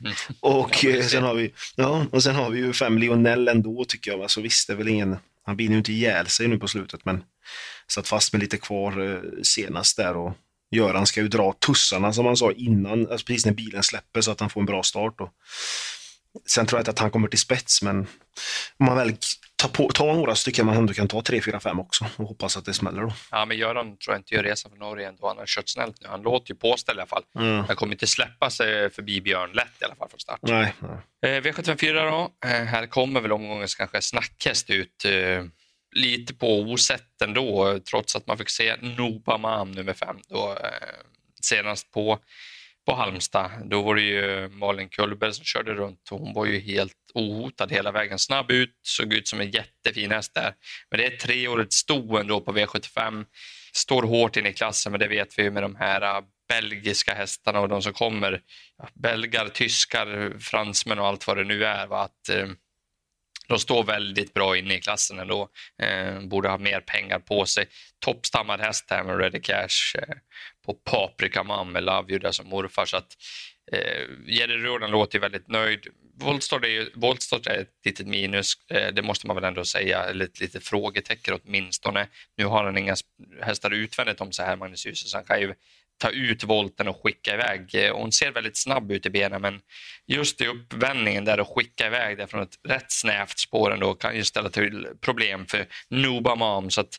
Mm. 0.00 0.12
och, 0.40 0.84
ja, 0.84 1.08
sen 1.08 1.22
har 1.22 1.34
vi, 1.34 1.54
ja, 1.76 2.06
och 2.12 2.22
sen 2.22 2.34
har 2.34 2.50
vi 2.50 2.58
ju 2.58 2.72
fem 2.72 2.98
Lionel 2.98 3.48
ändå 3.48 3.84
tycker 3.84 4.10
jag. 4.10 4.22
Alltså, 4.22 4.40
visst, 4.40 4.66
det 4.66 4.72
är 4.72 4.76
väl 4.76 4.88
ingen, 4.88 5.16
han 5.46 5.56
biner 5.56 5.72
ju 5.72 5.78
inte 5.78 5.92
ihjäl 5.92 6.26
sig 6.26 6.48
nu 6.48 6.58
på 6.58 6.68
slutet, 6.68 7.04
men 7.04 7.22
satt 7.88 8.08
fast 8.08 8.32
med 8.32 8.40
lite 8.40 8.58
kvar 8.58 9.12
eh, 9.12 9.20
senast 9.42 9.96
där 9.96 10.16
och 10.16 10.32
Göran 10.70 11.06
ska 11.06 11.20
ju 11.20 11.28
dra 11.28 11.52
tussarna 11.52 12.12
som 12.12 12.26
han 12.26 12.36
sa 12.36 12.52
innan, 12.52 13.10
alltså 13.10 13.26
precis 13.26 13.46
när 13.46 13.52
bilen 13.52 13.82
släpper 13.82 14.20
så 14.20 14.30
att 14.30 14.40
han 14.40 14.50
får 14.50 14.60
en 14.60 14.66
bra 14.66 14.82
start. 14.82 15.20
Och 15.20 15.30
sen 16.46 16.66
tror 16.66 16.78
jag 16.78 16.80
inte 16.80 16.90
att 16.90 16.98
han 16.98 17.10
kommer 17.10 17.28
till 17.28 17.38
spets, 17.38 17.82
men 17.82 17.98
om 18.76 18.86
man 18.86 18.96
väl 18.96 19.16
tar, 19.56 19.68
på, 19.68 19.88
tar 19.88 20.14
några 20.14 20.34
stycken 20.34 20.66
man 20.66 20.76
ändå 20.76 20.92
kan 20.92 21.08
ta 21.08 21.22
3, 21.22 21.40
4, 21.42 21.60
5 21.60 21.80
också 21.80 22.06
och 22.16 22.28
hoppas 22.28 22.56
att 22.56 22.64
det 22.64 22.72
smäller 22.72 23.02
då. 23.02 23.12
Ja, 23.30 23.44
men 23.44 23.56
Göran 23.56 23.96
tror 23.96 24.14
jag 24.14 24.20
inte 24.20 24.34
gör 24.34 24.42
resan 24.42 24.70
för 24.70 24.78
Norge 24.78 25.08
ändå. 25.08 25.28
Han 25.28 25.38
har 25.38 25.46
kört 25.46 25.68
snällt 25.68 25.96
nu. 26.02 26.08
Han 26.08 26.22
låter 26.22 26.50
ju 26.50 26.58
påställd 26.58 26.98
i 26.98 27.00
alla 27.00 27.08
fall. 27.08 27.22
Mm. 27.38 27.64
Han 27.64 27.76
kommer 27.76 27.92
inte 27.92 28.06
släppa 28.06 28.50
sig 28.50 28.90
förbi 28.90 29.20
Björn 29.20 29.50
lätt 29.52 29.72
i 29.80 29.84
alla 29.84 29.94
fall 29.94 30.08
från 30.08 30.20
start. 30.20 30.38
Nej, 30.42 30.74
nej. 31.20 31.36
Eh, 31.36 31.42
V754 31.42 32.10
då. 32.10 32.48
Eh, 32.48 32.64
här 32.64 32.86
kommer 32.86 33.20
väl 33.20 33.32
omgångens 33.32 33.74
kanske 33.74 34.02
snackhäst 34.02 34.70
ut. 34.70 35.04
Eh, 35.04 35.44
lite 35.96 36.34
på 36.34 36.60
osett 36.60 37.22
ändå, 37.22 37.78
trots 37.90 38.16
att 38.16 38.26
man 38.26 38.38
fick 38.38 38.50
se 38.50 38.76
Nobamam 38.76 39.72
nummer 39.72 39.92
fem 39.92 40.16
då, 40.28 40.50
eh, 40.50 40.96
senast 41.42 41.90
på, 41.90 42.18
på 42.86 42.94
Halmstad. 42.94 43.50
Då 43.64 43.82
var 43.82 43.94
det 43.94 44.02
ju 44.02 44.48
Malin 44.48 44.88
Kullberg 44.88 45.32
som 45.32 45.44
körde 45.44 45.74
runt 45.74 46.08
och 46.10 46.20
hon 46.20 46.34
var 46.34 46.46
ju 46.46 46.60
helt 46.60 46.92
ohotad 47.14 47.72
hela 47.72 47.92
vägen. 47.92 48.18
Snabb 48.18 48.50
ut, 48.50 48.74
såg 48.82 49.12
ut 49.12 49.28
som 49.28 49.40
en 49.40 49.50
jättefin 49.50 50.10
häst 50.10 50.34
där. 50.34 50.54
Men 50.90 50.98
det 51.00 51.06
är 51.06 51.16
treårigt 51.16 51.72
sto 51.72 52.16
ändå 52.16 52.40
på 52.40 52.52
V75. 52.52 53.24
Står 53.72 54.02
hårt 54.02 54.36
in 54.36 54.46
i 54.46 54.52
klassen, 54.52 54.92
men 54.92 55.00
det 55.00 55.08
vet 55.08 55.38
vi 55.38 55.42
ju 55.42 55.50
med 55.50 55.62
de 55.62 55.76
här 55.76 56.02
äh, 56.02 56.24
belgiska 56.48 57.14
hästarna 57.14 57.60
och 57.60 57.68
de 57.68 57.82
som 57.82 57.92
kommer. 57.92 58.40
Belgar, 58.94 59.48
tyskar, 59.48 60.38
fransmän 60.40 60.98
och 60.98 61.06
allt 61.06 61.26
vad 61.26 61.36
det 61.36 61.44
nu 61.44 61.64
är. 61.64 61.86
Va? 61.86 62.02
Att, 62.02 62.28
eh, 62.28 62.46
de 63.48 63.58
står 63.58 63.84
väldigt 63.84 64.34
bra 64.34 64.56
inne 64.56 64.74
i 64.74 64.80
klassen 64.80 65.18
ändå. 65.18 65.48
Eh, 65.82 66.20
borde 66.20 66.48
ha 66.48 66.58
mer 66.58 66.80
pengar 66.80 67.18
på 67.18 67.46
sig. 67.46 67.66
Toppstammad 67.98 68.60
häst 68.60 68.86
här 68.90 69.04
med 69.04 69.18
Ready 69.18 69.40
Cash 69.40 69.98
eh, 69.98 70.14
på 70.66 70.74
Paprika 70.74 71.42
Man 71.42 71.72
med 71.72 71.84
Love 71.84 72.12
You 72.12 72.18
där 72.18 72.32
som 72.32 72.48
morfar. 72.48 72.84
Så 72.86 72.96
att, 72.96 73.16
eh, 73.72 74.02
Jerry 74.26 74.56
Rodan 74.56 74.90
låter 74.90 75.18
väldigt 75.18 75.48
nöjd. 75.48 75.86
Voltstart 76.18 76.64
är, 76.64 76.68
ju, 76.68 76.90
Voltstart 76.94 77.46
är 77.46 77.58
ett 77.58 77.72
litet 77.84 78.06
minus, 78.06 78.52
eh, 78.70 78.94
det 78.94 79.02
måste 79.02 79.26
man 79.26 79.36
väl 79.36 79.44
ändå 79.44 79.64
säga, 79.64 80.04
eller 80.04 80.24
ett 80.24 80.40
litet 80.40 80.64
frågetecken 80.64 81.40
åtminstone. 81.44 82.08
Nu 82.36 82.44
har 82.44 82.64
han 82.64 82.78
inga 82.78 82.96
hästar 83.42 83.70
utvändigt 83.70 84.20
om 84.20 84.32
sig 84.32 84.46
här, 84.46 84.56
Magnus 84.56 84.86
Djuse, 84.86 85.08
så 85.08 85.16
han 85.16 85.24
kan 85.24 85.40
ju 85.40 85.54
ta 85.98 86.10
ut 86.10 86.44
volten 86.44 86.88
och 86.88 87.02
skicka 87.02 87.34
iväg. 87.34 87.74
Eh, 87.74 87.96
hon 87.96 88.12
ser 88.12 88.30
väldigt 88.30 88.56
snabb 88.56 88.92
ut 88.92 89.06
i 89.06 89.10
benen 89.10 89.42
men 89.42 89.60
just 90.06 90.40
i 90.40 90.46
uppvändningen 90.46 91.24
där 91.24 91.40
och 91.40 91.56
skicka 91.56 91.86
iväg 91.86 92.18
det 92.18 92.26
från 92.26 92.42
ett 92.42 92.58
rätt 92.68 92.92
snävt 92.92 93.38
spår 93.38 93.72
ändå 93.72 93.94
kan 93.94 94.16
ju 94.16 94.24
ställa 94.24 94.48
till 94.48 94.88
problem 95.00 95.46
för 95.46 95.66
Nuba 95.88 96.34
Mam. 96.34 96.70
Så 96.70 96.80
att 96.80 96.98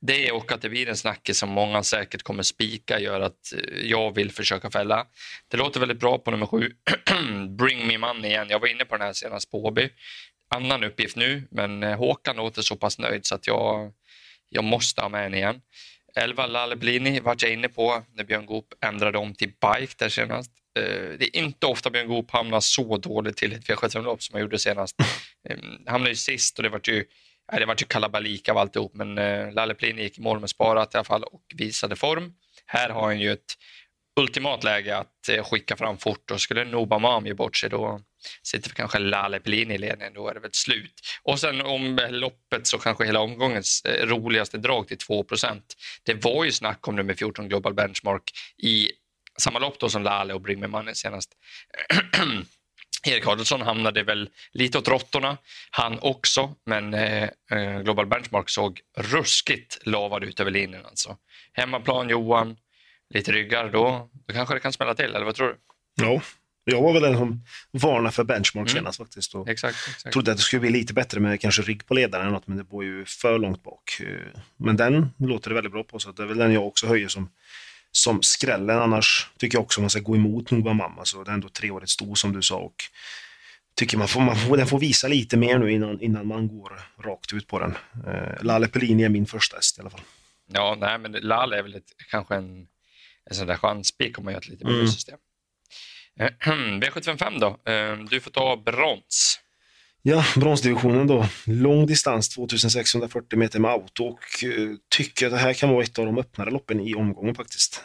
det 0.00 0.32
och 0.32 0.52
att 0.52 0.62
det 0.62 0.68
blir 0.68 0.88
en 0.88 0.96
snackis 0.96 1.38
som 1.38 1.48
många 1.48 1.82
säkert 1.82 2.22
kommer 2.22 2.42
spika 2.42 3.00
gör 3.00 3.20
att 3.20 3.52
eh, 3.52 3.80
jag 3.90 4.14
vill 4.14 4.30
försöka 4.30 4.70
fälla. 4.70 5.06
Det 5.48 5.56
låter 5.56 5.80
väldigt 5.80 6.00
bra 6.00 6.18
på 6.18 6.30
nummer 6.30 6.46
sju. 6.46 6.70
Bring 7.58 7.86
me 7.86 7.98
money 7.98 8.30
igen. 8.30 8.46
Jag 8.50 8.60
var 8.60 8.68
inne 8.68 8.84
på 8.84 8.96
den 8.96 9.06
här 9.06 9.12
senast 9.12 9.50
på 9.50 9.64
Åby. 9.64 9.88
Annan 10.54 10.84
uppgift 10.84 11.16
nu, 11.16 11.48
men 11.50 11.82
eh, 11.82 11.98
Håkan 11.98 12.36
låter 12.36 12.62
så 12.62 12.76
pass 12.76 12.98
nöjd 12.98 13.26
så 13.26 13.34
att 13.34 13.46
jag, 13.46 13.92
jag 14.48 14.64
måste 14.64 15.02
ha 15.02 15.08
med 15.08 15.22
henne 15.22 15.36
igen. 15.36 15.60
11 16.16 16.46
Lalleblini 16.46 17.20
vart 17.20 17.42
jag 17.42 17.52
inne 17.52 17.68
på 17.68 18.02
när 18.14 18.24
Björn 18.24 18.46
Goop 18.46 18.74
ändrade 18.80 19.18
om 19.18 19.34
till 19.34 19.48
bike 19.48 19.94
där 19.98 20.08
senast. 20.08 20.50
Eh, 20.78 20.82
det 21.18 21.24
är 21.24 21.36
inte 21.36 21.66
ofta 21.66 21.90
Björn 21.90 22.08
Goop 22.08 22.30
hamnar 22.30 22.60
så 22.60 22.96
dåligt 22.96 23.36
till 23.36 23.52
ett 23.52 23.68
V75-lopp 23.68 24.22
som 24.22 24.34
han 24.34 24.42
gjorde 24.42 24.58
senast. 24.58 24.96
Han 25.48 25.86
hamnade 25.86 26.10
ju 26.10 26.16
sist 26.16 26.58
och 26.58 26.62
det 26.62 26.68
var 26.68 26.80
ju 26.84 27.04
det 27.58 27.66
var 27.66 27.76
ju 27.78 27.86
kalabalik 27.86 28.48
av 28.48 28.58
alltihop, 28.58 28.94
men 28.94 29.18
eh, 29.18 29.52
Lalleplini 29.52 30.02
gick 30.02 30.18
i 30.18 30.20
mål 30.22 30.40
med 30.40 30.50
sparat 30.50 30.94
i 30.94 30.96
alla 30.96 31.04
fall 31.04 31.22
och 31.22 31.42
visade 31.54 31.96
form. 31.96 32.34
Här 32.66 32.90
har 32.90 33.02
han 33.02 33.20
ju 33.20 33.32
ett 33.32 33.54
ultimat 34.20 34.64
läge 34.64 34.96
att 34.96 35.28
eh, 35.28 35.44
skicka 35.44 35.76
fram 35.76 35.98
fort 35.98 36.30
och 36.30 36.40
skulle 36.40 36.64
Nobamam 36.64 37.26
ge 37.26 37.34
bort 37.34 37.56
sig 37.56 37.70
då 37.70 38.00
sitter 38.42 38.70
kanske 38.70 38.98
Lale 38.98 39.40
Pelin 39.40 39.70
i 39.70 39.78
ledningen, 39.78 40.14
då 40.14 40.28
är 40.28 40.34
det 40.34 40.40
väl 40.40 40.50
slut. 40.52 40.94
Och 41.22 41.40
sen 41.40 41.60
om 41.60 42.00
loppet 42.10 42.66
så 42.66 42.78
kanske 42.78 43.04
hela 43.04 43.20
omgångens 43.20 43.82
eh, 43.84 44.06
roligaste 44.06 44.58
drag 44.58 44.88
till 44.88 44.96
2% 44.96 45.60
Det 46.02 46.24
var 46.24 46.44
ju 46.44 46.52
snack 46.52 46.88
om 46.88 46.96
nummer 46.96 47.14
14 47.14 47.48
Global 47.48 47.74
Benchmark 47.74 48.30
i 48.58 48.90
samma 49.38 49.58
lopp 49.58 49.78
då 49.78 49.88
som 49.88 50.02
Lale 50.02 50.34
och 50.34 50.40
Bring 50.40 50.60
Me 50.60 50.66
Money 50.66 50.94
senast. 50.94 51.32
Erik 53.06 53.26
Adolfsson 53.26 53.62
hamnade 53.62 54.02
väl 54.02 54.30
lite 54.52 54.78
åt 54.78 54.88
råttorna, 54.88 55.38
han 55.70 55.98
också, 55.98 56.54
men 56.66 56.94
eh, 56.94 57.22
eh 57.52 57.80
Global 57.82 58.06
Benchmark 58.06 58.48
såg 58.48 58.80
ruskigt 58.98 59.78
lavad 59.86 60.24
ut 60.24 60.40
över 60.40 60.50
linjen. 60.50 60.86
Alltså. 60.86 61.16
Hemmaplan 61.52 62.08
Johan, 62.08 62.56
lite 63.14 63.32
ryggar, 63.32 63.68
då, 63.68 64.10
då 64.26 64.34
kanske 64.34 64.54
det 64.54 64.60
kan 64.60 64.72
smälla 64.72 64.94
till, 64.94 65.04
eller 65.04 65.24
vad 65.24 65.34
tror 65.34 65.48
du? 65.48 65.56
Ja, 66.04 66.20
jag 66.64 66.82
var 66.82 66.92
väl 66.92 67.02
den 67.02 67.16
som 67.16 67.44
varnade 67.70 68.12
för 68.12 68.24
benchmark 68.24 68.70
mm. 68.70 68.78
senast 68.78 68.98
faktiskt. 68.98 69.34
Och 69.34 69.48
exakt, 69.48 69.76
exakt. 69.88 70.12
trodde 70.12 70.30
att 70.30 70.36
det 70.36 70.42
skulle 70.42 70.60
bli 70.60 70.70
lite 70.70 70.94
bättre 70.94 71.20
med 71.20 71.40
kanske 71.40 71.62
rygg 71.62 71.86
på 71.86 71.94
ledaren 71.94 72.26
eller 72.26 72.34
något, 72.34 72.46
men 72.46 72.56
det 72.56 72.66
var 72.70 72.82
ju 72.82 73.04
för 73.04 73.38
långt 73.38 73.62
bak. 73.62 74.00
Eh, 74.00 74.40
men 74.56 74.76
den 74.76 75.10
låter 75.18 75.50
det 75.50 75.54
väldigt 75.54 75.72
bra 75.72 75.84
på, 75.84 75.98
så 75.98 76.12
det 76.12 76.22
är 76.22 76.26
väl 76.26 76.38
den 76.38 76.52
jag 76.52 76.66
också 76.66 76.86
höjer 76.86 77.08
som, 77.08 77.30
som 77.92 78.22
skrällen. 78.22 78.78
Annars 78.78 79.30
tycker 79.38 79.56
jag 79.58 79.62
också 79.62 79.80
man 79.80 79.90
ska 79.90 80.00
gå 80.00 80.16
emot 80.16 80.50
Nova 80.50 80.72
Mamma, 80.72 81.04
så 81.04 81.24
det 81.24 81.30
är 81.30 81.34
ändå 81.34 81.48
treårigt 81.48 81.90
sto 81.90 82.14
som 82.14 82.32
du 82.32 82.42
sa. 82.42 82.56
Och 82.56 82.84
tycker 83.74 83.98
man 83.98 84.08
får, 84.08 84.20
man 84.20 84.36
får, 84.36 84.56
den 84.56 84.66
får 84.66 84.78
visa 84.78 85.08
lite 85.08 85.36
mer 85.36 85.58
nu 85.58 85.72
innan, 85.72 86.00
innan 86.00 86.26
man 86.26 86.48
går 86.48 86.80
rakt 86.98 87.32
ut 87.32 87.46
på 87.46 87.58
den. 87.58 87.74
Eh, 88.06 88.42
Lalle 88.44 88.68
Pellini 88.68 89.02
är 89.02 89.08
min 89.08 89.26
första 89.26 89.56
häst 89.56 89.78
i 89.78 89.80
alla 89.80 89.90
fall. 89.90 90.00
Ja, 90.46 90.76
nej, 90.80 90.98
men 90.98 91.12
Lalle 91.12 91.58
är 91.58 91.62
väl 91.62 91.74
ett, 91.74 91.92
kanske 92.10 92.34
en, 92.34 92.66
en 93.30 93.36
sån 93.36 93.46
där 93.46 93.56
chanspik 93.56 94.18
om 94.18 94.24
man 94.24 94.32
gör 94.32 94.40
ett 94.40 94.48
lite 94.48 94.64
mm. 94.64 94.88
system. 94.88 95.18
Eh, 96.20 96.30
V75 96.80 97.40
då. 97.40 97.72
Eh, 97.72 97.98
du 98.10 98.20
får 98.20 98.30
ta 98.30 98.56
brons. 98.56 99.38
Ja, 100.02 100.24
bronsdivisionen 100.36 101.06
då. 101.06 101.26
Lång 101.46 101.86
distans, 101.86 102.28
2640 102.28 103.38
meter 103.38 103.60
med 103.60 103.70
auto 103.70 104.04
och 104.04 104.44
eh, 104.44 104.70
tycker 104.96 105.26
att 105.26 105.32
det 105.32 105.38
här 105.38 105.52
kan 105.52 105.68
vara 105.68 105.82
ett 105.82 105.98
av 105.98 106.06
de 106.06 106.18
öppnare 106.18 106.50
loppen 106.50 106.80
i 106.80 106.94
omgången 106.94 107.34
faktiskt. 107.34 107.84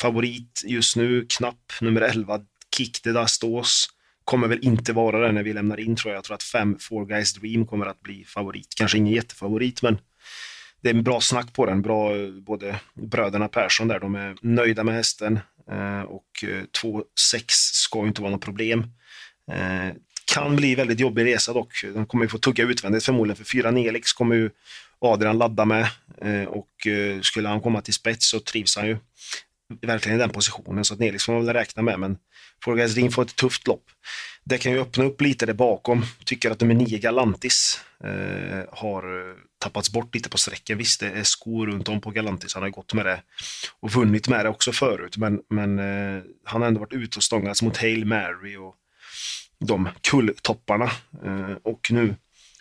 Favorit 0.00 0.62
just 0.66 0.96
nu, 0.96 1.26
knapp, 1.28 1.72
nummer 1.80 2.00
11, 2.00 2.40
Kick 2.76 3.02
the 3.02 3.10
Dust 3.10 3.44
Kommer 4.24 4.48
väl 4.48 4.58
inte 4.62 4.92
vara 4.92 5.26
det 5.26 5.32
när 5.32 5.42
vi 5.42 5.52
lämnar 5.52 5.80
in 5.80 5.96
tror 5.96 6.12
jag. 6.12 6.16
Jag 6.16 6.24
tror 6.24 6.34
att 6.34 6.42
5 6.42 6.76
Four 6.80 7.06
Guys 7.06 7.34
Dream 7.34 7.66
kommer 7.66 7.86
att 7.86 8.00
bli 8.00 8.24
favorit. 8.24 8.74
Kanske 8.76 8.98
ingen 8.98 9.14
jättefavorit, 9.14 9.82
men 9.82 9.98
det 10.80 10.90
är 10.90 10.94
en 10.94 11.02
bra 11.02 11.20
snack 11.20 11.52
på 11.52 11.66
den. 11.66 11.82
Bra, 11.82 12.16
eh, 12.16 12.30
både 12.30 12.80
bröderna 12.94 13.48
Persson 13.48 13.88
där, 13.88 14.00
de 14.00 14.14
är 14.14 14.36
nöjda 14.42 14.84
med 14.84 14.94
hästen. 14.94 15.40
Eh, 15.70 16.02
och 16.02 16.44
2-6 16.82 17.02
eh, 17.34 17.44
ska 17.48 18.06
inte 18.06 18.22
vara 18.22 18.32
något 18.32 18.44
problem. 18.44 18.84
Eh, 19.52 19.96
kan 20.34 20.56
bli 20.56 20.74
väldigt 20.74 21.00
jobbig 21.00 21.24
resa 21.24 21.52
dock. 21.52 21.84
De 21.94 22.06
kommer 22.06 22.24
ju 22.24 22.28
få 22.28 22.38
tugga 22.38 22.64
utvändigt 22.64 23.04
förmodligen, 23.04 23.36
för 23.36 23.44
4 23.44 23.70
Nelix 23.70 24.12
kommer 24.12 24.34
ju 24.34 24.50
Adrian 24.98 25.38
ladda 25.38 25.64
med 25.64 25.86
eh, 26.22 26.44
och 26.44 26.86
eh, 26.86 27.20
skulle 27.20 27.48
han 27.48 27.60
komma 27.60 27.80
till 27.80 27.94
spets 27.94 28.30
så 28.30 28.40
trivs 28.40 28.76
han 28.76 28.86
ju 28.86 28.96
verkligen 29.82 30.18
i 30.18 30.20
den 30.20 30.30
positionen, 30.30 30.84
så 30.84 30.94
att 30.94 31.00
Nelix 31.00 31.24
får 31.24 31.32
man 31.32 31.46
väl 31.46 31.54
räkna 31.54 31.82
med, 31.82 32.00
men 32.00 32.18
Forgas 32.64 32.94
Ring 32.94 33.10
får 33.10 33.22
ett 33.22 33.36
tufft 33.36 33.66
lopp. 33.66 33.84
Det 34.44 34.58
kan 34.58 34.72
ju 34.72 34.80
öppna 34.80 35.04
upp 35.04 35.20
lite 35.20 35.46
där 35.46 35.54
bakom. 35.54 36.04
Tycker 36.24 36.50
att 36.50 36.60
nummer 36.60 36.74
9 36.74 36.98
Galantis 36.98 37.80
eh, 38.04 38.64
har 38.72 39.34
tappats 39.60 39.92
bort 39.92 40.14
lite 40.14 40.28
på 40.28 40.38
sträckan. 40.38 40.78
Visst, 40.78 41.00
det 41.00 41.10
är 41.10 41.24
skor 41.24 41.66
runt 41.66 41.88
om 41.88 42.00
på 42.00 42.10
Galantis. 42.10 42.54
Han 42.54 42.62
har 42.62 42.70
gått 42.70 42.94
med 42.94 43.06
det 43.06 43.22
och 43.80 43.90
vunnit 43.90 44.28
med 44.28 44.44
det 44.44 44.48
också 44.48 44.72
förut. 44.72 45.16
Men, 45.16 45.40
men 45.48 45.78
eh, 45.78 46.22
han 46.44 46.60
har 46.60 46.68
ändå 46.68 46.80
varit 46.80 46.92
ute 46.92 47.16
och 47.16 47.22
stångats 47.22 47.62
mot 47.62 47.76
Hail 47.76 48.04
Mary 48.04 48.56
och 48.56 48.74
de 49.58 49.88
kulltopparna. 50.00 50.90
Eh, 51.24 51.56
och 51.62 51.88
nu 51.90 52.14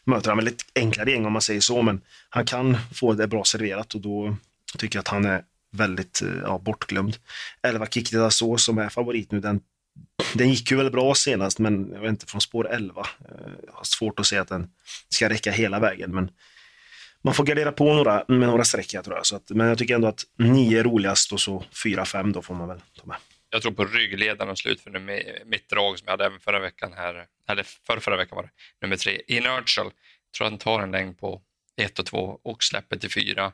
möter 0.04 0.30
han 0.30 0.38
väl 0.38 0.48
ett 0.48 0.66
enklare 0.76 1.12
gäng 1.12 1.26
om 1.26 1.34
man 1.34 1.42
säger 1.42 1.62
så, 1.62 1.82
men 1.82 2.02
han 2.30 2.46
kan 2.46 2.78
få 2.94 3.14
det 3.14 3.28
bra 3.28 3.44
serverat 3.44 3.96
och 3.96 4.02
då 4.02 4.36
tycker 4.78 4.98
jag 4.98 5.02
att 5.02 5.08
han 5.08 5.26
är 5.26 5.44
väldigt 5.72 6.22
eh, 6.22 6.42
ja, 6.44 6.58
bortglömd. 6.58 7.18
11 7.62 7.88
Kick 7.88 8.10
så 8.30 8.58
som 8.58 8.78
är 8.78 8.90
favorit 8.90 9.32
nu, 9.32 9.40
den, 9.40 9.62
den 10.34 10.50
gick 10.50 10.72
ju 10.72 10.78
väl 10.78 10.92
bra 10.92 11.16
senast, 11.16 11.60
men 11.60 11.92
jag 11.94 12.02
vet 12.02 12.10
inte, 12.10 12.26
från 12.26 12.42
spår 12.42 12.70
11. 12.72 13.02
Eh, 13.02 13.52
jag 13.66 13.74
har 13.74 13.84
svårt 13.84 14.20
att 14.20 14.26
se 14.26 14.38
att 14.38 14.48
den 14.48 14.70
ska 15.10 15.30
räcka 15.30 15.52
hela 15.52 15.80
vägen, 15.80 16.16
men 16.16 16.32
man 17.24 17.34
får 17.34 17.44
gardera 17.44 17.72
på 17.72 17.94
några, 17.94 18.26
med 18.28 18.48
några 18.48 18.64
streck 18.64 18.88
tror 18.88 19.16
jag. 19.16 19.26
Så 19.26 19.36
att, 19.36 19.50
men 19.50 19.68
jag 19.68 19.78
tycker 19.78 19.96
ändå 19.96 20.08
att 20.08 20.24
nio 20.38 20.80
är 20.80 20.84
roligast 20.84 21.32
och 21.32 21.42
så 21.42 21.64
4-5 21.86 22.34
då 22.34 22.42
får 22.42 22.54
man 22.54 22.68
väl 22.68 22.82
ta 23.00 23.06
med. 23.06 23.18
Jag 23.50 23.62
tror 23.62 23.72
på 23.72 23.86
ryggledaren 23.86 24.52
och 24.52 24.58
slutför 24.58 24.92
med 24.92 25.42
mitt 25.46 25.70
drag 25.70 26.00
som 26.00 26.06
jag 26.06 26.14
hade 26.14 26.26
även 26.26 26.40
förra 26.40 26.60
veckan 26.60 26.94
här, 26.96 27.26
eller 27.50 27.64
förra, 27.64 28.00
förra 28.00 28.18
veckan 28.18 28.36
var 28.36 28.44
det, 28.44 28.50
nummer 28.82 28.98
tre, 28.98 29.22
Inertial. 29.28 29.86
Jag 29.86 30.34
tror 30.38 30.48
att 30.48 30.52
han 30.52 30.60
tar 30.60 30.82
en 30.82 30.92
längd 30.92 31.20
på 31.20 31.42
1 31.82 32.00
och 32.00 32.06
2 32.06 32.40
och 32.44 32.64
släpper 32.64 32.98
till 32.98 33.12
4. 33.12 33.52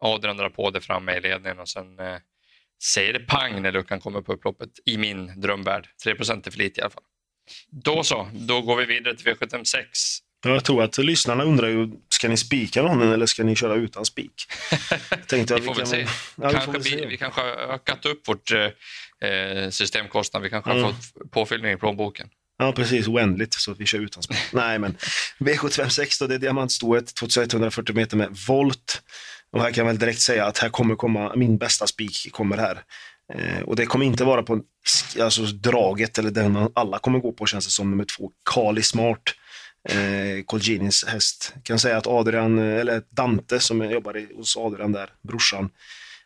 Adrian 0.00 0.36
drar 0.36 0.50
på 0.50 0.70
det 0.70 0.80
framme 0.80 1.12
i 1.12 1.20
ledningen 1.20 1.58
och 1.58 1.68
sen 1.68 1.98
eh, 1.98 2.16
säger 2.82 3.12
det 3.12 3.20
pang 3.20 3.62
när 3.62 3.72
luckan 3.72 4.00
kommer 4.00 4.20
på 4.20 4.32
upploppet 4.32 4.70
i 4.84 4.98
min 4.98 5.40
drömvärld. 5.40 5.88
3 6.04 6.12
är 6.12 6.50
för 6.50 6.58
lite 6.58 6.80
i 6.80 6.82
alla 6.82 6.90
fall. 6.90 7.02
Då 7.70 8.04
så, 8.04 8.28
då 8.32 8.60
går 8.62 8.76
vi 8.76 8.84
vidare 8.84 9.16
till 9.16 9.26
V756. 9.26 9.84
Jag 10.44 10.64
tror 10.64 10.82
att 10.82 10.98
lyssnarna 10.98 11.44
undrar 11.44 11.68
ju, 11.68 11.88
ska 12.08 12.28
ni 12.28 12.36
spika 12.36 12.82
någon 12.82 13.12
eller 13.12 13.26
ska 13.26 13.44
ni 13.44 13.56
köra 13.56 13.74
utan 13.74 14.04
spik? 14.04 14.32
Vi 15.30 15.46
får 15.46 15.74
väl 15.74 15.86
se. 15.86 16.06
Ja, 16.36 16.50
kanske 16.50 16.78
vi, 16.78 16.90
se. 16.90 17.06
vi 17.06 17.16
kanske 17.16 17.40
har 17.40 17.48
ökat 17.48 18.06
upp 18.06 18.28
vårt 18.28 18.52
eh, 18.52 19.70
systemkostnad. 19.70 20.42
Vi 20.42 20.50
kanske 20.50 20.70
mm. 20.70 20.84
har 20.84 20.92
fått 20.92 21.30
påfyllning 21.30 21.72
i 21.72 21.76
plånboken. 21.76 22.28
Ja, 22.58 22.72
precis. 22.72 23.08
Oändligt, 23.08 23.54
så 23.54 23.72
att 23.72 23.80
vi 23.80 23.86
kör 23.86 23.98
utan 23.98 24.22
spik. 24.22 24.38
Nej, 24.52 24.78
men 24.78 24.96
V756 25.38 26.20
då, 26.20 26.26
det 26.26 26.34
är 26.34 26.38
diamantstoet, 26.38 27.14
2140 27.14 27.94
meter 27.94 28.16
med 28.16 28.36
volt. 28.48 29.02
Och 29.52 29.62
här 29.62 29.70
kan 29.70 29.86
jag 29.86 29.92
väl 29.92 29.98
direkt 29.98 30.20
säga 30.20 30.46
att 30.46 30.58
här 30.58 30.68
kommer 30.68 30.94
komma, 30.94 31.32
min 31.36 31.58
bästa 31.58 31.86
spik 31.86 32.32
kommer 32.32 32.56
här. 32.56 32.82
Eh, 33.34 33.62
och 33.62 33.76
det 33.76 33.86
kommer 33.86 34.06
inte 34.06 34.24
vara 34.24 34.42
på 34.42 34.60
alltså, 35.20 35.42
draget 35.42 36.18
eller 36.18 36.30
den 36.30 36.68
alla 36.74 36.98
kommer 36.98 37.18
gå 37.18 37.32
på 37.32 37.46
känns 37.46 37.66
det 37.66 37.72
som 37.72 37.90
nummer 37.90 38.04
två, 38.04 38.30
Kali 38.50 38.82
Smart. 38.82 39.22
Eh, 39.88 40.44
Colginis 40.44 41.04
häst. 41.04 41.52
Jag 41.54 41.64
kan 41.64 41.78
säga 41.78 41.96
att 41.96 42.06
Adrian, 42.06 42.58
eh, 42.58 42.80
eller 42.80 43.02
Dante 43.10 43.60
som 43.60 43.90
jobbar 43.90 44.36
hos 44.36 44.56
Adrian 44.56 44.92
där, 44.92 45.10
brorsan, 45.22 45.70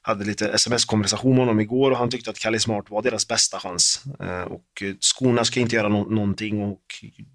hade 0.02 0.24
lite 0.24 0.48
sms-konversation 0.48 1.30
med 1.30 1.38
honom 1.38 1.60
igår 1.60 1.90
och 1.90 1.96
han 1.96 2.10
tyckte 2.10 2.30
att 2.30 2.38
Kalle 2.38 2.58
Smart 2.58 2.90
var 2.90 3.02
deras 3.02 3.28
bästa 3.28 3.60
chans. 3.60 4.02
Eh, 4.20 4.42
och 4.42 4.82
eh, 4.82 4.94
skorna 5.00 5.44
ska 5.44 5.60
inte 5.60 5.76
göra 5.76 5.88
no 5.88 6.10
någonting 6.10 6.62
och 6.62 6.82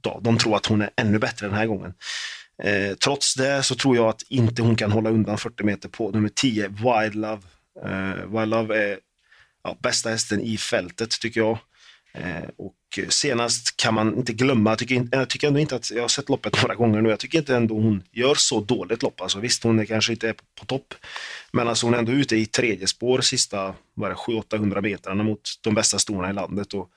ja, 0.02 0.20
de 0.24 0.38
tror 0.38 0.56
att 0.56 0.66
hon 0.66 0.82
är 0.82 0.90
ännu 0.96 1.20
bättre 1.20 1.48
den 1.48 1.56
här 1.56 1.66
gången. 1.66 1.94
Eh, 2.64 2.96
trots 2.96 3.36
det 3.36 3.64
så 3.64 3.76
tror 3.76 3.96
jag 3.96 4.10
att 4.10 4.22
inte 4.30 4.62
hon 4.62 4.76
kan 4.76 4.92
hålla 4.92 5.10
undan 5.10 5.38
40 5.38 5.64
meter 5.64 5.90
på 5.90 6.12
nummer 6.12 6.30
10, 6.30 6.68
Wild 6.68 7.16
Love. 7.16 7.42
Eh, 7.86 8.40
Wild 8.40 8.48
Love 8.50 8.78
är 8.84 9.00
ja, 9.64 9.78
bästa 9.84 10.10
hästen 10.10 10.42
i 10.42 10.58
fältet 10.58 11.10
tycker 11.22 11.40
jag. 11.40 11.58
Eh, 12.14 12.50
och 12.58 12.74
senast 13.10 13.78
kan 13.78 13.94
man 13.94 14.18
inte 14.18 14.34
glömma, 14.34 14.70
jag 14.72 14.80
tycker, 14.80 15.08
jag 15.12 15.30
tycker 15.30 15.48
ändå 15.48 15.60
inte 15.60 15.76
att, 15.76 15.92
jag 15.92 16.02
har 16.02 16.08
sett 16.08 16.30
loppet 16.30 16.62
några 16.62 16.76
gånger 16.76 17.02
nu, 17.02 17.10
jag 17.10 17.20
tycker 17.20 17.38
inte 17.38 17.56
ändå 17.56 17.76
hon 17.76 18.04
gör 18.12 18.36
så 18.36 18.60
dåligt 18.60 19.04
lopp. 19.04 19.22
Alltså, 19.22 19.40
visst, 19.40 19.64
hon 19.64 19.80
är 19.80 19.86
kanske 19.86 20.14
inte 20.14 20.30
är 20.30 20.36
på 20.60 20.66
topp, 20.66 20.94
men 21.52 21.68
alltså 21.68 21.86
hon 21.86 21.94
är 21.94 21.98
ändå 21.98 22.12
ute 22.12 22.36
i 22.36 22.46
tredje 22.46 22.88
spår 22.88 23.22
sista 23.22 23.74
700-800 23.96 24.82
metrarna 24.82 25.24
mot 25.24 25.42
de 25.62 25.74
bästa 25.74 26.00
storna 26.00 26.30
i 26.30 26.34
landet 26.34 26.74
och 26.74 26.90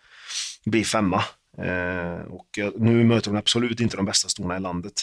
blir 0.64 0.84
femma. 0.84 1.24
Eh, 1.58 2.22
och 2.30 2.58
nu 2.78 3.04
möter 3.04 3.30
hon 3.30 3.38
absolut 3.38 3.80
inte 3.80 3.96
de 3.96 4.06
bästa 4.06 4.28
storna 4.28 4.56
i 4.56 4.60
landet. 4.60 5.02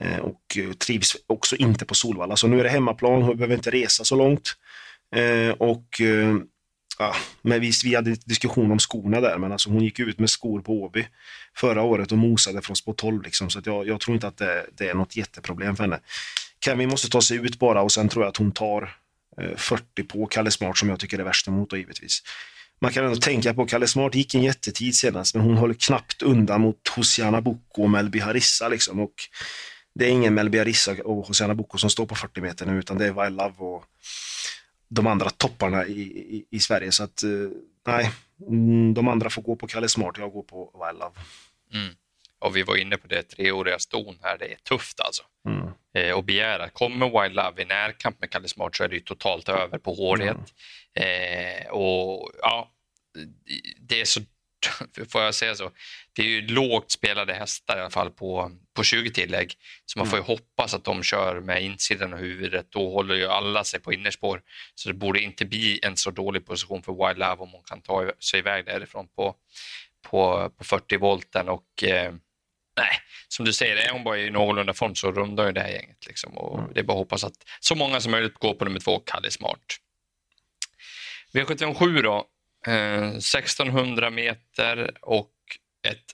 Eh, 0.00 0.18
och 0.18 0.56
eh, 0.58 0.72
trivs 0.72 1.16
också 1.26 1.56
inte 1.56 1.84
på 1.84 1.94
Solvalla. 1.94 2.36
Så 2.36 2.48
nu 2.48 2.60
är 2.60 2.64
det 2.64 2.70
hemmaplan, 2.70 3.22
hon 3.22 3.36
behöver 3.36 3.54
inte 3.54 3.70
resa 3.70 4.04
så 4.04 4.16
långt. 4.16 4.56
Eh, 5.16 5.50
och 5.50 6.00
eh, 6.00 6.36
ah, 7.00 7.16
men 7.42 7.60
visst, 7.60 7.84
vi 7.84 7.94
hade 7.94 8.14
diskussion 8.24 8.72
om 8.72 8.78
skorna 8.78 9.20
där, 9.20 9.38
men 9.38 9.52
alltså 9.52 9.70
hon 9.70 9.84
gick 9.84 9.98
ut 9.98 10.18
med 10.18 10.30
skor 10.30 10.60
på 10.60 10.82
Åby 10.82 11.06
förra 11.56 11.82
året 11.82 12.12
och 12.12 12.18
mosade 12.18 12.62
från 12.62 12.76
spår 12.76 12.92
12. 12.92 13.22
Liksom, 13.22 13.50
så 13.50 13.60
jag, 13.64 13.86
jag, 13.86 14.00
tror 14.00 14.14
inte 14.14 14.26
att 14.26 14.36
det, 14.36 14.66
det, 14.76 14.88
är 14.88 14.94
något 14.94 15.16
jätteproblem 15.16 15.76
för 15.76 15.84
henne. 15.84 16.00
Kevin 16.64 16.88
måste 16.88 17.08
ta 17.08 17.20
sig 17.20 17.36
ut 17.36 17.58
bara 17.58 17.82
och 17.82 17.92
sen 17.92 18.08
tror 18.08 18.24
jag 18.24 18.28
att 18.28 18.36
hon 18.36 18.52
tar 18.52 18.96
eh, 19.40 19.56
40 19.56 20.02
på 20.02 20.26
Kalle 20.26 20.50
Smart 20.50 20.78
som 20.78 20.88
jag 20.88 21.00
tycker 21.00 21.18
är 21.18 21.24
värst 21.24 21.48
emot 21.48 21.70
då, 21.70 21.76
givetvis. 21.76 22.22
Man 22.80 22.92
kan 22.92 23.04
ändå 23.04 23.16
tänka 23.16 23.54
på 23.54 23.66
Kalle 23.66 23.86
Smart 23.86 24.14
gick 24.14 24.34
en 24.34 24.42
jättetid 24.42 24.96
senast, 24.96 25.34
men 25.34 25.44
hon 25.44 25.56
håller 25.56 25.74
knappt 25.74 26.22
undan 26.22 26.60
mot 26.60 26.88
Hosiana 26.88 27.40
Boko 27.40 27.82
och 27.82 27.90
Melby 27.90 28.18
Harissa. 28.18 28.68
Liksom, 28.68 29.00
och 29.00 29.14
det 29.94 30.06
är 30.06 30.10
ingen 30.10 30.34
Melby 30.34 30.58
Harissa 30.58 30.96
och 31.04 31.26
Hosiana 31.26 31.54
Boko 31.54 31.78
som 31.78 31.90
står 31.90 32.06
på 32.06 32.14
40 32.14 32.40
meter 32.40 32.66
nu, 32.66 32.78
utan 32.78 32.98
det 32.98 33.06
är 33.06 33.24
Wild 33.24 33.36
Love 33.36 33.54
och 33.58 33.84
de 34.90 35.06
andra 35.06 35.30
topparna 35.30 35.86
i, 35.86 36.00
i, 36.00 36.46
i 36.50 36.60
Sverige. 36.60 36.92
Så 36.92 37.04
att, 37.04 37.24
uh, 37.24 37.50
nej, 37.86 38.10
mm, 38.48 38.94
de 38.94 39.08
andra 39.08 39.30
får 39.30 39.42
gå 39.42 39.56
på 39.56 39.66
Kalle 39.66 39.88
Smart, 39.88 40.18
jag 40.18 40.32
går 40.32 40.42
på 40.42 40.84
Wild 40.86 40.98
Love. 40.98 41.14
Mm. 41.74 41.94
Och 42.38 42.56
vi 42.56 42.62
var 42.62 42.76
inne 42.76 42.96
på 42.96 43.06
det 43.06 43.22
treåriga 43.22 43.78
ston 43.78 44.18
här, 44.22 44.38
det 44.38 44.52
är 44.52 44.56
tufft 44.56 45.00
alltså. 45.00 45.22
Mm. 45.48 45.68
Eh, 45.94 46.14
och 46.16 46.24
begära, 46.24 46.68
kommer 46.68 47.22
Wild 47.22 47.34
Love 47.34 47.62
i 47.62 47.64
närkamp 47.64 48.20
med 48.20 48.30
Kalle 48.30 48.48
Smart 48.48 48.76
så 48.76 48.84
är 48.84 48.88
det 48.88 48.94
ju 48.94 49.00
totalt 49.00 49.48
över 49.48 49.78
på 49.78 49.94
hårdhet. 49.94 50.36
Mm. 50.94 51.64
Eh, 51.64 51.70
och 51.70 52.30
ja, 52.42 52.70
det 53.80 54.00
är 54.00 54.04
så 54.04 54.20
får 55.08 55.22
jag 55.22 55.34
säga 55.34 55.54
så, 55.54 55.70
det 56.20 56.26
är 56.26 56.28
ju 56.28 56.46
lågt 56.46 56.90
spelade 56.90 57.34
hästar 57.34 57.76
i 57.76 57.80
alla 57.80 57.90
fall 57.90 58.10
på, 58.10 58.50
på 58.76 58.82
20 58.82 59.10
tillägg. 59.10 59.54
Så 59.86 59.98
man 59.98 60.06
får 60.06 60.18
ju 60.18 60.24
mm. 60.24 60.26
hoppas 60.26 60.74
att 60.74 60.84
de 60.84 61.02
kör 61.02 61.40
med 61.40 61.62
insidan 61.62 62.12
av 62.12 62.18
huvudet. 62.18 62.66
Då 62.70 62.92
håller 62.92 63.14
ju 63.14 63.26
alla 63.26 63.64
sig 63.64 63.80
på 63.80 63.92
innerspår. 63.92 64.42
Så 64.74 64.88
det 64.88 64.94
borde 64.94 65.20
inte 65.20 65.44
bli 65.44 65.80
en 65.82 65.96
så 65.96 66.10
dålig 66.10 66.46
position 66.46 66.82
för 66.82 66.92
Wild 66.92 67.18
Love 67.18 67.36
om 67.42 67.50
hon 67.52 67.62
kan 67.62 67.82
ta 67.82 68.12
sig 68.18 68.38
iväg 68.38 68.64
därifrån 68.64 69.08
på, 69.08 69.34
på, 70.10 70.50
på 70.58 70.64
40 70.64 70.96
volten. 70.96 71.48
Och, 71.48 71.84
eh, 71.84 72.12
nej, 72.76 72.92
som 73.28 73.44
du 73.44 73.52
säger, 73.52 73.76
är 73.76 73.92
hon 73.92 74.04
bara 74.04 74.18
i 74.18 74.30
någorlunda 74.30 74.74
form 74.74 74.94
så 74.94 75.12
rundar 75.12 75.46
ju 75.46 75.52
det 75.52 75.60
här 75.60 75.70
gänget. 75.70 76.06
Liksom. 76.06 76.38
Och 76.38 76.58
mm. 76.58 76.72
Det 76.74 76.80
är 76.80 76.84
bara 76.84 76.92
att 76.92 76.98
hoppas 76.98 77.24
att 77.24 77.36
så 77.60 77.74
många 77.74 78.00
som 78.00 78.12
möjligt 78.12 78.34
går 78.34 78.54
på 78.54 78.64
nummer 78.64 78.80
två, 78.80 78.98
Kalle 78.98 79.30
Smart. 79.30 79.64
V757 81.34 82.02
då, 82.02 82.26
1600 82.66 84.06
eh, 84.06 84.10
meter 84.12 84.90
och 85.02 85.30
ett 85.88 86.04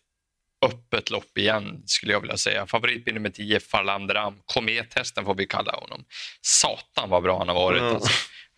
öppet 0.63 1.11
lopp 1.11 1.39
igen 1.39 1.83
skulle 1.87 2.13
jag 2.13 2.21
vilja 2.21 2.37
säga. 2.37 2.67
Favoritbil 2.67 3.15
nummer 3.15 3.31
10, 3.31 3.61
Farlandram. 3.61 4.35
Komethästen 4.45 5.25
får 5.25 5.35
vi 5.35 5.47
kalla 5.47 5.73
honom. 5.73 6.05
Satan 6.41 7.11
vad 7.11 7.23
bra 7.23 7.39
han 7.39 7.49
har 7.49 7.55
varit. 7.55 7.81
Mm. 7.81 7.95
Alltså. 7.95 8.11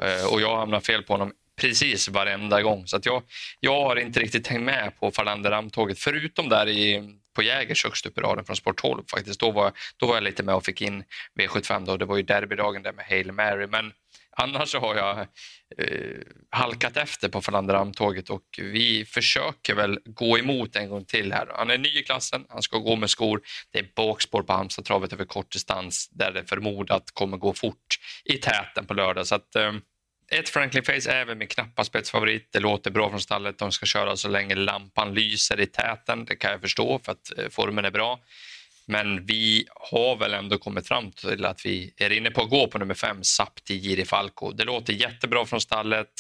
Eh, 0.03 0.33
och 0.33 0.41
jag 0.41 0.57
hamnar 0.57 0.81
fel 0.81 1.03
på 1.03 1.13
honom 1.13 1.33
precis 1.61 2.09
varenda 2.09 2.63
gång. 2.63 2.87
Så 2.87 2.97
att 2.97 3.07
jag, 3.07 3.23
jag 3.61 3.85
har 3.85 3.97
inte 3.97 4.21
riktigt 4.21 4.47
hängt 4.47 4.65
med 4.65 4.93
på 5.01 5.11
Farlandram-tåget 5.11 5.99
förutom 5.99 6.49
där 6.49 6.69
i, 6.69 7.03
på 7.37 7.43
Jägers 7.43 7.85
högst 7.85 8.07
upp 8.07 8.19
i 8.19 8.21
raden 8.21 8.45
från 8.45 8.57
Sport 8.57 8.81
12 8.81 9.03
faktiskt. 9.11 9.41
Då 9.41 9.51
var, 9.51 9.73
då 9.97 10.07
var 10.07 10.15
jag 10.15 10.23
lite 10.23 10.43
med 10.43 10.55
och 10.55 10.65
fick 10.65 10.83
in 10.83 11.05
V75 11.39 11.87
då. 11.87 11.97
Det 11.97 12.05
var 12.05 12.17
ju 12.17 12.23
derbydagen 12.23 12.83
där 12.83 12.93
med 12.93 13.05
Hail 13.05 13.33
Mary. 13.33 13.67
Men 13.67 13.93
Annars 14.43 14.69
så 14.71 14.79
har 14.79 14.97
jag 14.97 15.19
eh, 15.19 16.21
halkat 16.51 16.97
efter 16.97 17.29
på 17.29 17.43
Flandram-tåget 17.43 18.31
och 18.31 18.45
vi 18.59 19.05
försöker 19.05 19.75
väl 19.75 19.99
gå 20.05 20.39
emot 20.39 20.77
en 20.77 20.91
gång 20.91 21.05
till 21.05 21.33
här. 21.33 21.49
Han 21.57 21.71
är 21.71 21.79
ny 21.79 21.89
i 21.89 22.03
klassen, 22.03 22.45
han 22.49 22.63
ska 22.63 22.79
gå 22.79 22.97
med 22.97 23.11
skor. 23.11 23.41
Det 23.73 23.79
är 23.79 23.87
bakspår 23.97 24.43
på 24.43 24.53
Halmstadtravet 24.53 25.13
över 25.13 25.25
kort 25.25 25.53
distans 25.53 26.09
där 26.11 26.33
det 26.33 26.45
förmodat 26.45 27.11
kommer 27.15 27.37
gå 27.37 27.53
fort 27.53 27.99
i 28.25 28.37
täten 28.37 28.87
på 28.87 28.95
lördag. 28.95 29.27
Så 29.27 29.35
att, 29.35 29.57
eh, 29.57 29.73
ett 30.33 30.49
Franklin 30.49 30.83
Face 30.83 31.11
är 31.11 31.25
väl 31.25 31.37
min 31.37 31.49
knappa 31.49 31.85
spetsfavorit. 31.85 32.49
Det 32.53 32.61
låter 32.61 32.91
bra 32.91 33.11
från 33.11 33.21
stallet. 33.21 33.59
De 33.59 33.73
ska 33.73 33.87
köra 33.87 34.17
så 34.17 34.29
länge 34.29 34.55
lampan 34.55 35.15
lyser 35.15 35.61
i 35.61 35.67
täten. 35.67 36.25
Det 36.25 36.37
kan 36.37 36.51
jag 36.51 36.61
förstå 36.61 37.01
för 37.05 37.13
att 37.13 37.39
eh, 37.39 37.49
formen 37.51 37.85
är 37.85 37.91
bra. 37.91 38.21
Men 38.91 39.27
vi 39.27 39.67
har 39.91 40.17
väl 40.17 40.35
ändå 40.35 40.59
kommit 40.59 40.89
fram 40.89 41.13
till 41.13 41.45
att 41.45 41.67
vi 41.67 41.95
är 41.97 42.13
inne 42.13 42.31
på 42.31 42.43
att 42.43 42.51
gå 42.51 42.67
på 42.67 42.79
nummer 42.79 42.95
fem, 42.95 43.25
Sapti 43.25 43.75
Giri 43.75 44.05
Falco. 44.05 44.53
Det 44.53 44.65
låter 44.65 44.93
jättebra 44.93 45.47
från 45.47 45.61
stallet. 45.61 46.11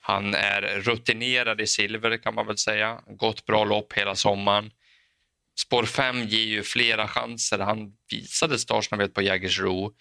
Han 0.00 0.34
är 0.34 0.62
rutinerad 0.62 1.60
i 1.60 1.66
silver 1.66 2.16
kan 2.16 2.34
man 2.34 2.46
väl 2.46 2.58
säga. 2.58 3.00
Gått 3.06 3.46
bra 3.46 3.64
lopp 3.64 3.92
hela 3.92 4.14
sommaren. 4.14 4.70
Spår 5.58 5.84
5 5.84 6.22
ger 6.22 6.44
ju 6.44 6.62
flera 6.62 7.08
chanser. 7.08 7.58
Han 7.58 7.92
visade 8.10 8.58
startsnabbhet 8.58 9.14
på 9.14 9.22
Jägersro. 9.22 9.92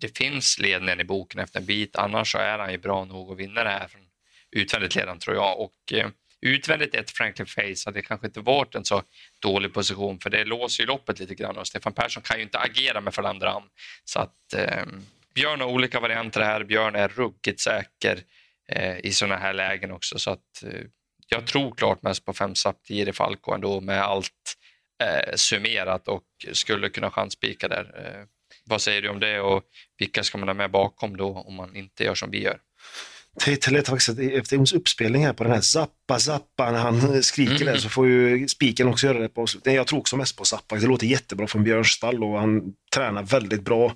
Det 0.00 0.18
finns 0.18 0.58
ledningen 0.58 1.00
i 1.00 1.04
boken 1.04 1.40
efter 1.40 1.60
en 1.60 1.66
bit. 1.66 1.96
Annars 1.96 2.32
så 2.32 2.38
är 2.38 2.58
han 2.58 2.72
ju 2.72 2.78
bra 2.78 3.04
nog 3.04 3.32
att 3.32 3.38
vinna 3.38 3.64
det 3.64 3.70
här 3.70 3.88
från 3.88 4.02
utvändigt 4.50 4.94
ledaren 4.94 5.18
tror 5.18 5.36
jag. 5.36 5.60
Och, 5.60 5.92
eh, 5.92 6.08
utvändigt 6.44 6.94
ett 6.94 7.10
Franklin 7.10 7.46
Face 7.46 7.82
hade 7.86 8.02
kanske 8.02 8.26
inte 8.26 8.40
varit 8.40 8.74
en 8.74 8.84
så 8.84 9.02
dålig 9.42 9.74
position 9.74 10.18
för 10.20 10.30
det 10.30 10.44
låser 10.44 10.82
ju 10.82 10.86
loppet 10.86 11.18
lite 11.18 11.34
grann 11.34 11.56
och 11.56 11.66
Stefan 11.66 11.92
Persson 11.92 12.22
kan 12.22 12.36
ju 12.36 12.42
inte 12.42 12.58
agera 12.58 13.00
med 13.00 13.14
Flandram. 13.14 13.62
Så 14.04 14.20
att 14.20 14.54
eh, 14.56 14.84
Björn 15.34 15.60
har 15.60 15.68
olika 15.68 16.00
varianter 16.00 16.40
här. 16.40 16.64
Björn 16.64 16.94
är 16.94 17.08
ruggigt 17.08 17.60
säker 17.60 18.20
eh, 18.68 18.98
i 18.98 19.12
sådana 19.12 19.36
här 19.36 19.52
lägen 19.52 19.90
också 19.90 20.18
så 20.18 20.30
att 20.30 20.62
eh, 20.62 20.80
jag 21.28 21.46
tror 21.46 21.74
klart 21.74 22.02
mest 22.02 22.24
på 22.24 22.32
fem 22.32 22.54
Saptiri 22.54 23.12
Falco 23.12 23.54
ändå 23.54 23.80
med 23.80 24.02
allt 24.02 24.54
eh, 25.02 25.34
summerat 25.34 26.08
och 26.08 26.24
skulle 26.52 26.88
kunna 26.88 27.10
chanspika 27.10 27.68
där. 27.68 27.84
Eh, 28.04 28.26
vad 28.64 28.80
säger 28.80 29.02
du 29.02 29.08
om 29.08 29.20
det 29.20 29.40
och 29.40 29.62
vilka 29.98 30.22
ska 30.22 30.38
man 30.38 30.48
ha 30.48 30.54
med 30.54 30.70
bakom 30.70 31.16
då 31.16 31.32
om 31.32 31.54
man 31.54 31.76
inte 31.76 32.04
gör 32.04 32.14
som 32.14 32.30
vi 32.30 32.42
gör? 32.42 32.58
Det 33.44 33.70
lät 33.70 33.88
faktiskt 33.88 34.18
efter 34.18 34.56
Jons 34.56 34.72
uppspelning 34.72 35.26
här 35.26 35.32
på 35.32 35.44
den 35.44 35.52
här 35.52 35.60
Zappa 35.60 36.18
Zappa 36.18 36.70
när 36.70 36.78
han 36.78 37.22
skriker 37.22 37.54
mm. 37.54 37.66
där 37.66 37.76
så 37.76 37.88
får 37.88 38.08
ju 38.08 38.48
spiken 38.48 38.88
också 38.88 39.06
göra 39.06 39.18
det 39.18 39.28
på 39.28 39.46
Nej, 39.64 39.74
Jag 39.74 39.86
tror 39.86 39.98
också 39.98 40.16
mest 40.16 40.36
på 40.36 40.44
Zappa. 40.44 40.76
Det 40.76 40.86
låter 40.86 41.06
jättebra 41.06 41.46
från 41.46 41.64
Björns 41.64 41.88
Stall 41.88 42.24
och 42.24 42.38
han 42.38 42.62
tränar 42.94 43.22
väldigt 43.22 43.64
bra. 43.64 43.94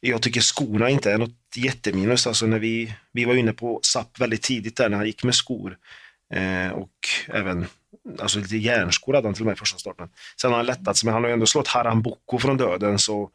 Jag 0.00 0.22
tycker 0.22 0.40
skorna 0.40 0.90
inte 0.90 1.12
är 1.12 1.18
något 1.18 1.56
jätteminus. 1.56 2.26
Alltså 2.26 2.46
när 2.46 2.58
vi, 2.58 2.94
vi 3.12 3.24
var 3.24 3.34
inne 3.34 3.52
på 3.52 3.80
Zapp 3.82 4.20
väldigt 4.20 4.42
tidigt 4.42 4.76
där 4.76 4.88
när 4.88 4.96
han 4.96 5.06
gick 5.06 5.24
med 5.24 5.34
skor. 5.34 5.76
Eh, 6.34 6.72
och 6.72 6.90
även 7.28 7.66
alltså 8.18 8.38
lite 8.38 8.56
järnskor 8.56 9.14
hade 9.14 9.26
han 9.26 9.34
till 9.34 9.42
och 9.42 9.46
med 9.46 9.54
i 9.54 9.58
första 9.58 9.78
starten. 9.78 10.08
Sen 10.40 10.50
har 10.50 10.56
han 10.56 10.66
lättat 10.66 10.96
sig, 10.96 11.06
men 11.06 11.14
han 11.14 11.22
har 11.22 11.28
ju 11.28 11.34
ändå 11.34 11.46
slått 11.46 11.68
Haram 11.68 12.02
Boko 12.02 12.38
från 12.38 12.56
döden 12.56 12.98
så 12.98 13.30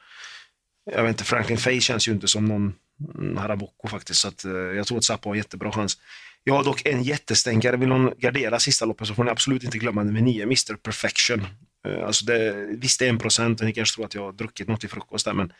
jag 0.92 1.04
vet 1.04 1.10
inte, 1.10 1.24
Franklin 1.24 1.58
Fay 1.58 1.82
känns 1.82 2.08
ju 2.08 2.12
inte 2.12 2.28
som 2.28 2.46
någon 2.46 2.74
Mm, 3.16 3.38
Haraboko 3.38 3.88
faktiskt. 3.88 4.22
Så 4.22 4.28
att, 4.28 4.46
eh, 4.46 4.52
jag 4.52 4.88
tror 4.88 4.98
att 4.98 5.04
Zappa 5.04 5.30
har 5.30 5.36
jättebra 5.36 5.72
chans. 5.72 5.98
Jag 6.44 6.54
har 6.54 6.64
dock 6.64 6.86
en 6.86 7.04
jättestänkare. 7.04 7.78
Vill 7.78 7.90
någon 7.90 8.14
gardera 8.18 8.60
sista 8.60 8.86
loppet 8.86 9.08
så 9.08 9.14
får 9.14 9.24
ni 9.24 9.32
absolut 9.32 9.64
inte 9.64 9.78
glömma 9.78 10.04
nummer 10.04 10.22
nio, 10.22 10.44
Mr 10.44 10.76
Perfection. 10.76 11.46
Eh, 11.88 12.06
alltså 12.06 12.26
det, 12.26 12.68
visst, 12.70 13.00
det 13.00 13.06
är 13.06 13.10
en 13.10 13.20
procent 13.20 13.60
och 13.60 13.66
ni 13.66 13.74
kanske 13.74 13.96
tror 13.96 14.06
att 14.06 14.14
jag 14.14 14.22
har 14.22 14.32
druckit 14.32 14.68
något 14.68 14.80
till 14.80 14.90
frukost 14.90 15.26
där, 15.26 15.34
men, 15.34 15.54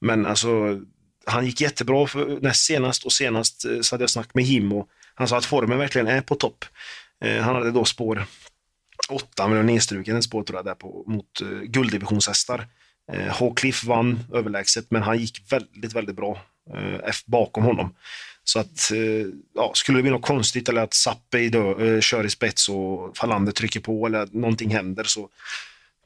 men 0.00 0.26
alltså, 0.26 0.80
han 1.26 1.46
gick 1.46 1.60
jättebra 1.60 2.06
för, 2.06 2.38
näst 2.40 2.64
senast 2.64 3.04
och 3.04 3.12
senast 3.12 3.64
eh, 3.64 3.80
så 3.80 3.94
hade 3.94 4.02
jag 4.02 4.10
snack 4.10 4.34
med 4.34 4.44
Jim 4.44 4.72
och 4.72 4.88
han 5.14 5.28
sa 5.28 5.38
att 5.38 5.44
formen 5.44 5.78
verkligen 5.78 6.06
är 6.06 6.20
på 6.20 6.34
topp. 6.34 6.64
Eh, 7.24 7.42
han 7.42 7.54
hade 7.54 7.70
då 7.70 7.84
spår 7.84 8.26
8, 9.08 9.48
men 9.48 9.66
nedstruken 9.66 10.16
ett 10.16 10.24
spår 10.24 10.42
tror 10.42 10.58
jag, 10.58 10.64
där 10.64 10.74
på, 10.74 11.04
mot 11.06 11.40
eh, 11.40 11.48
gulddivisionshästar. 11.48 12.66
Eh, 13.12 13.26
Hawcliffe 13.26 13.86
vann 13.86 14.18
överlägset, 14.32 14.86
men 14.90 15.02
han 15.02 15.18
gick 15.18 15.52
väldigt, 15.52 15.92
väldigt 15.92 16.16
bra 16.16 16.42
eh, 16.74 17.14
bakom 17.26 17.64
honom. 17.64 17.94
Så 18.44 18.58
att, 18.58 18.92
eh, 18.92 19.26
ja, 19.54 19.72
skulle 19.74 19.98
det 19.98 20.02
bli 20.02 20.10
något 20.10 20.26
konstigt 20.26 20.68
eller 20.68 20.82
att 20.82 20.94
Sappe 20.94 21.48
dö, 21.48 21.94
eh, 21.94 22.00
kör 22.00 22.26
i 22.26 22.30
spets 22.30 22.68
och 22.68 23.16
Falander 23.16 23.52
trycker 23.52 23.80
på 23.80 24.06
eller 24.06 24.18
att 24.18 24.32
någonting 24.32 24.70
händer 24.70 25.04
så 25.04 25.28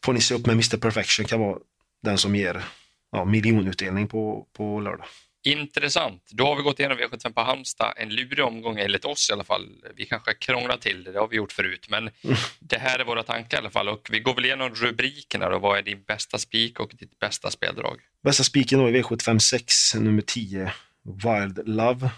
får 0.05 0.13
ni 0.13 0.21
se 0.21 0.35
upp 0.35 0.47
med 0.47 0.53
Mr 0.53 0.77
Perfection 0.77 1.27
kan 1.27 1.41
vara 1.41 1.59
den 2.03 2.19
som 2.19 2.37
ger 2.37 2.65
ja, 3.13 3.25
miljonutdelning 3.25 4.09
på, 4.09 4.47
på 4.57 4.81
lördag. 4.81 5.07
Intressant. 5.47 6.31
Då 6.31 6.47
har 6.47 6.57
vi 6.57 6.63
gått 6.63 6.79
igenom 6.79 6.99
V75 6.99 7.33
på 7.33 7.41
Halmstad. 7.41 7.93
En 7.97 8.09
lurig 8.09 8.45
omgång 8.45 8.79
enligt 8.79 9.05
oss 9.05 9.31
i 9.31 9.33
alla 9.33 9.45
fall. 9.45 9.69
Vi 9.97 10.07
kanske 10.07 10.35
krånglar 10.35 10.77
till 10.77 11.05
det, 11.05 11.13
det 11.13 11.19
har 11.19 11.29
vi 11.29 11.37
gjort 11.37 11.53
förut, 11.53 11.87
men 11.89 12.11
det 12.61 12.79
här 12.79 12.99
är 12.99 13.05
våra 13.05 13.23
tankar 13.23 13.57
i 13.57 13.61
alla 13.61 13.71
fall. 13.71 13.89
Och 13.89 14.09
vi 14.11 14.21
går 14.21 14.35
väl 14.35 14.45
igenom 14.45 14.75
rubrikerna 14.75 15.49
då. 15.49 15.59
Vad 15.59 15.79
är 15.79 15.83
din 15.83 16.03
bästa 16.03 16.39
spik 16.39 16.81
och 16.81 16.93
ditt 16.99 17.19
bästa 17.19 17.51
speldrag? 17.51 18.01
Bästa 18.23 18.45
spiken 18.45 18.79
då 18.79 18.87
är 18.87 18.93
V75 18.93 19.39
6, 19.39 19.95
nummer 19.95 20.23
10, 20.23 20.73
Wild 21.03 21.69
Love. 21.69 22.11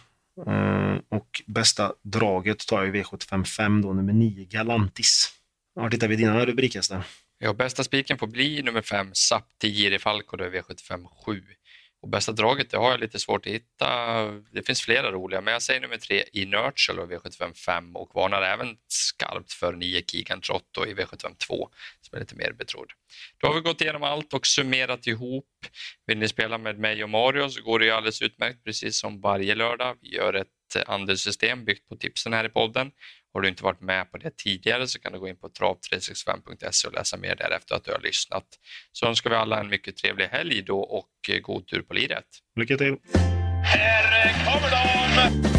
Uh, 0.49 0.99
och 1.09 1.43
bästa 1.47 1.93
draget 2.03 2.67
tar 2.67 2.85
jag 2.85 2.97
i 2.97 3.03
V75 3.03 3.45
5 3.45 3.83
då, 3.83 3.93
nummer 3.93 4.13
9, 4.13 4.45
Galantis. 4.45 5.33
Var 5.75 5.91
tittar 5.91 6.09
vi 6.09 6.17
dina 6.17 6.47
rubrikhästar? 6.47 7.05
Ja, 7.39 7.53
bästa 7.53 7.85
spiken 7.85 8.19
får 8.19 8.27
bli 8.27 8.63
nummer 8.63 8.83
5, 8.83 9.11
Sapp 9.15 9.49
10 9.61 9.95
i 9.95 9.99
Falco, 9.99 10.37
då 10.37 10.45
är 10.45 10.51
V75 10.51 11.07
7. 11.27 11.43
Och 12.07 12.11
bästa 12.11 12.33
draget 12.33 12.71
det 12.71 12.77
har 12.77 12.91
jag 12.91 13.01
lite 13.01 13.19
svårt 13.19 13.47
att 13.47 13.53
hitta. 13.53 13.87
Det 14.53 14.63
finns 14.67 14.83
flera 14.83 15.13
roliga, 15.13 15.41
men 15.41 15.53
jag 15.53 15.63
säger 15.63 15.81
nummer 15.81 15.97
tre 15.97 16.25
i 16.33 16.45
och 16.45 17.11
V75 17.11 17.55
5 17.55 17.97
och 17.97 18.11
varnar 18.15 18.43
även 18.43 18.77
skarpt 18.89 19.53
för 19.53 19.73
9 19.73 20.03
Keegan 20.07 20.41
Trotto 20.41 20.87
i 20.87 20.95
V75 20.95 21.37
2 21.47 21.69
som 22.01 22.17
är 22.17 22.21
lite 22.21 22.35
mer 22.35 22.53
betrodd. 22.53 22.93
Då 23.39 23.47
har 23.47 23.55
vi 23.55 23.61
gått 23.61 23.81
igenom 23.81 24.03
allt 24.03 24.35
och 24.35 24.47
summerat 24.47 25.07
ihop. 25.07 25.49
Vill 26.07 26.19
ni 26.19 26.29
spela 26.29 26.59
med 26.59 26.79
mig 26.79 27.03
och 27.03 27.11
Mario 27.11 27.49
så 27.49 27.63
går 27.63 27.79
det 27.79 27.85
ju 27.85 27.91
alldeles 27.91 28.23
utmärkt 28.23 28.65
precis 28.65 29.01
som 29.01 29.21
varje 29.21 29.55
lördag. 29.55 29.97
Vi 30.01 30.15
gör 30.15 30.35
ett 30.35 30.56
andelssystem 30.87 31.65
byggt 31.65 31.89
på 31.89 31.97
tipsen 31.97 32.33
här 32.33 32.45
i 32.45 32.49
podden 32.49 32.91
har 33.37 33.41
du 33.41 33.49
inte 33.49 33.65
varit 33.65 33.81
med 33.81 34.11
på 34.11 34.19
det 34.19 34.37
tidigare 34.37 34.87
så 34.87 34.99
kan 34.99 35.13
du 35.13 35.19
gå 35.19 35.29
in 35.29 35.37
på 35.37 35.49
trav365.se 35.49 36.89
och 36.89 36.95
läsa 36.95 37.17
mer 37.17 37.37
därefter 37.37 37.75
att 37.75 37.85
du 37.85 37.93
har 37.93 38.01
lyssnat. 38.01 38.45
Så 38.93 39.07
önskar 39.07 39.31
vi 39.31 39.37
alla 39.37 39.61
en 39.61 39.69
mycket 39.69 39.97
trevlig 39.97 40.27
helg 40.27 40.63
då 40.63 40.81
och 40.81 41.11
god 41.43 41.67
tur 41.67 41.83
på 41.83 41.95
liret. 41.95 42.27
Lycka 42.57 42.77
till! 42.77 42.97
Här 43.65 44.45
kommer 44.45 44.71
de! 44.71 45.56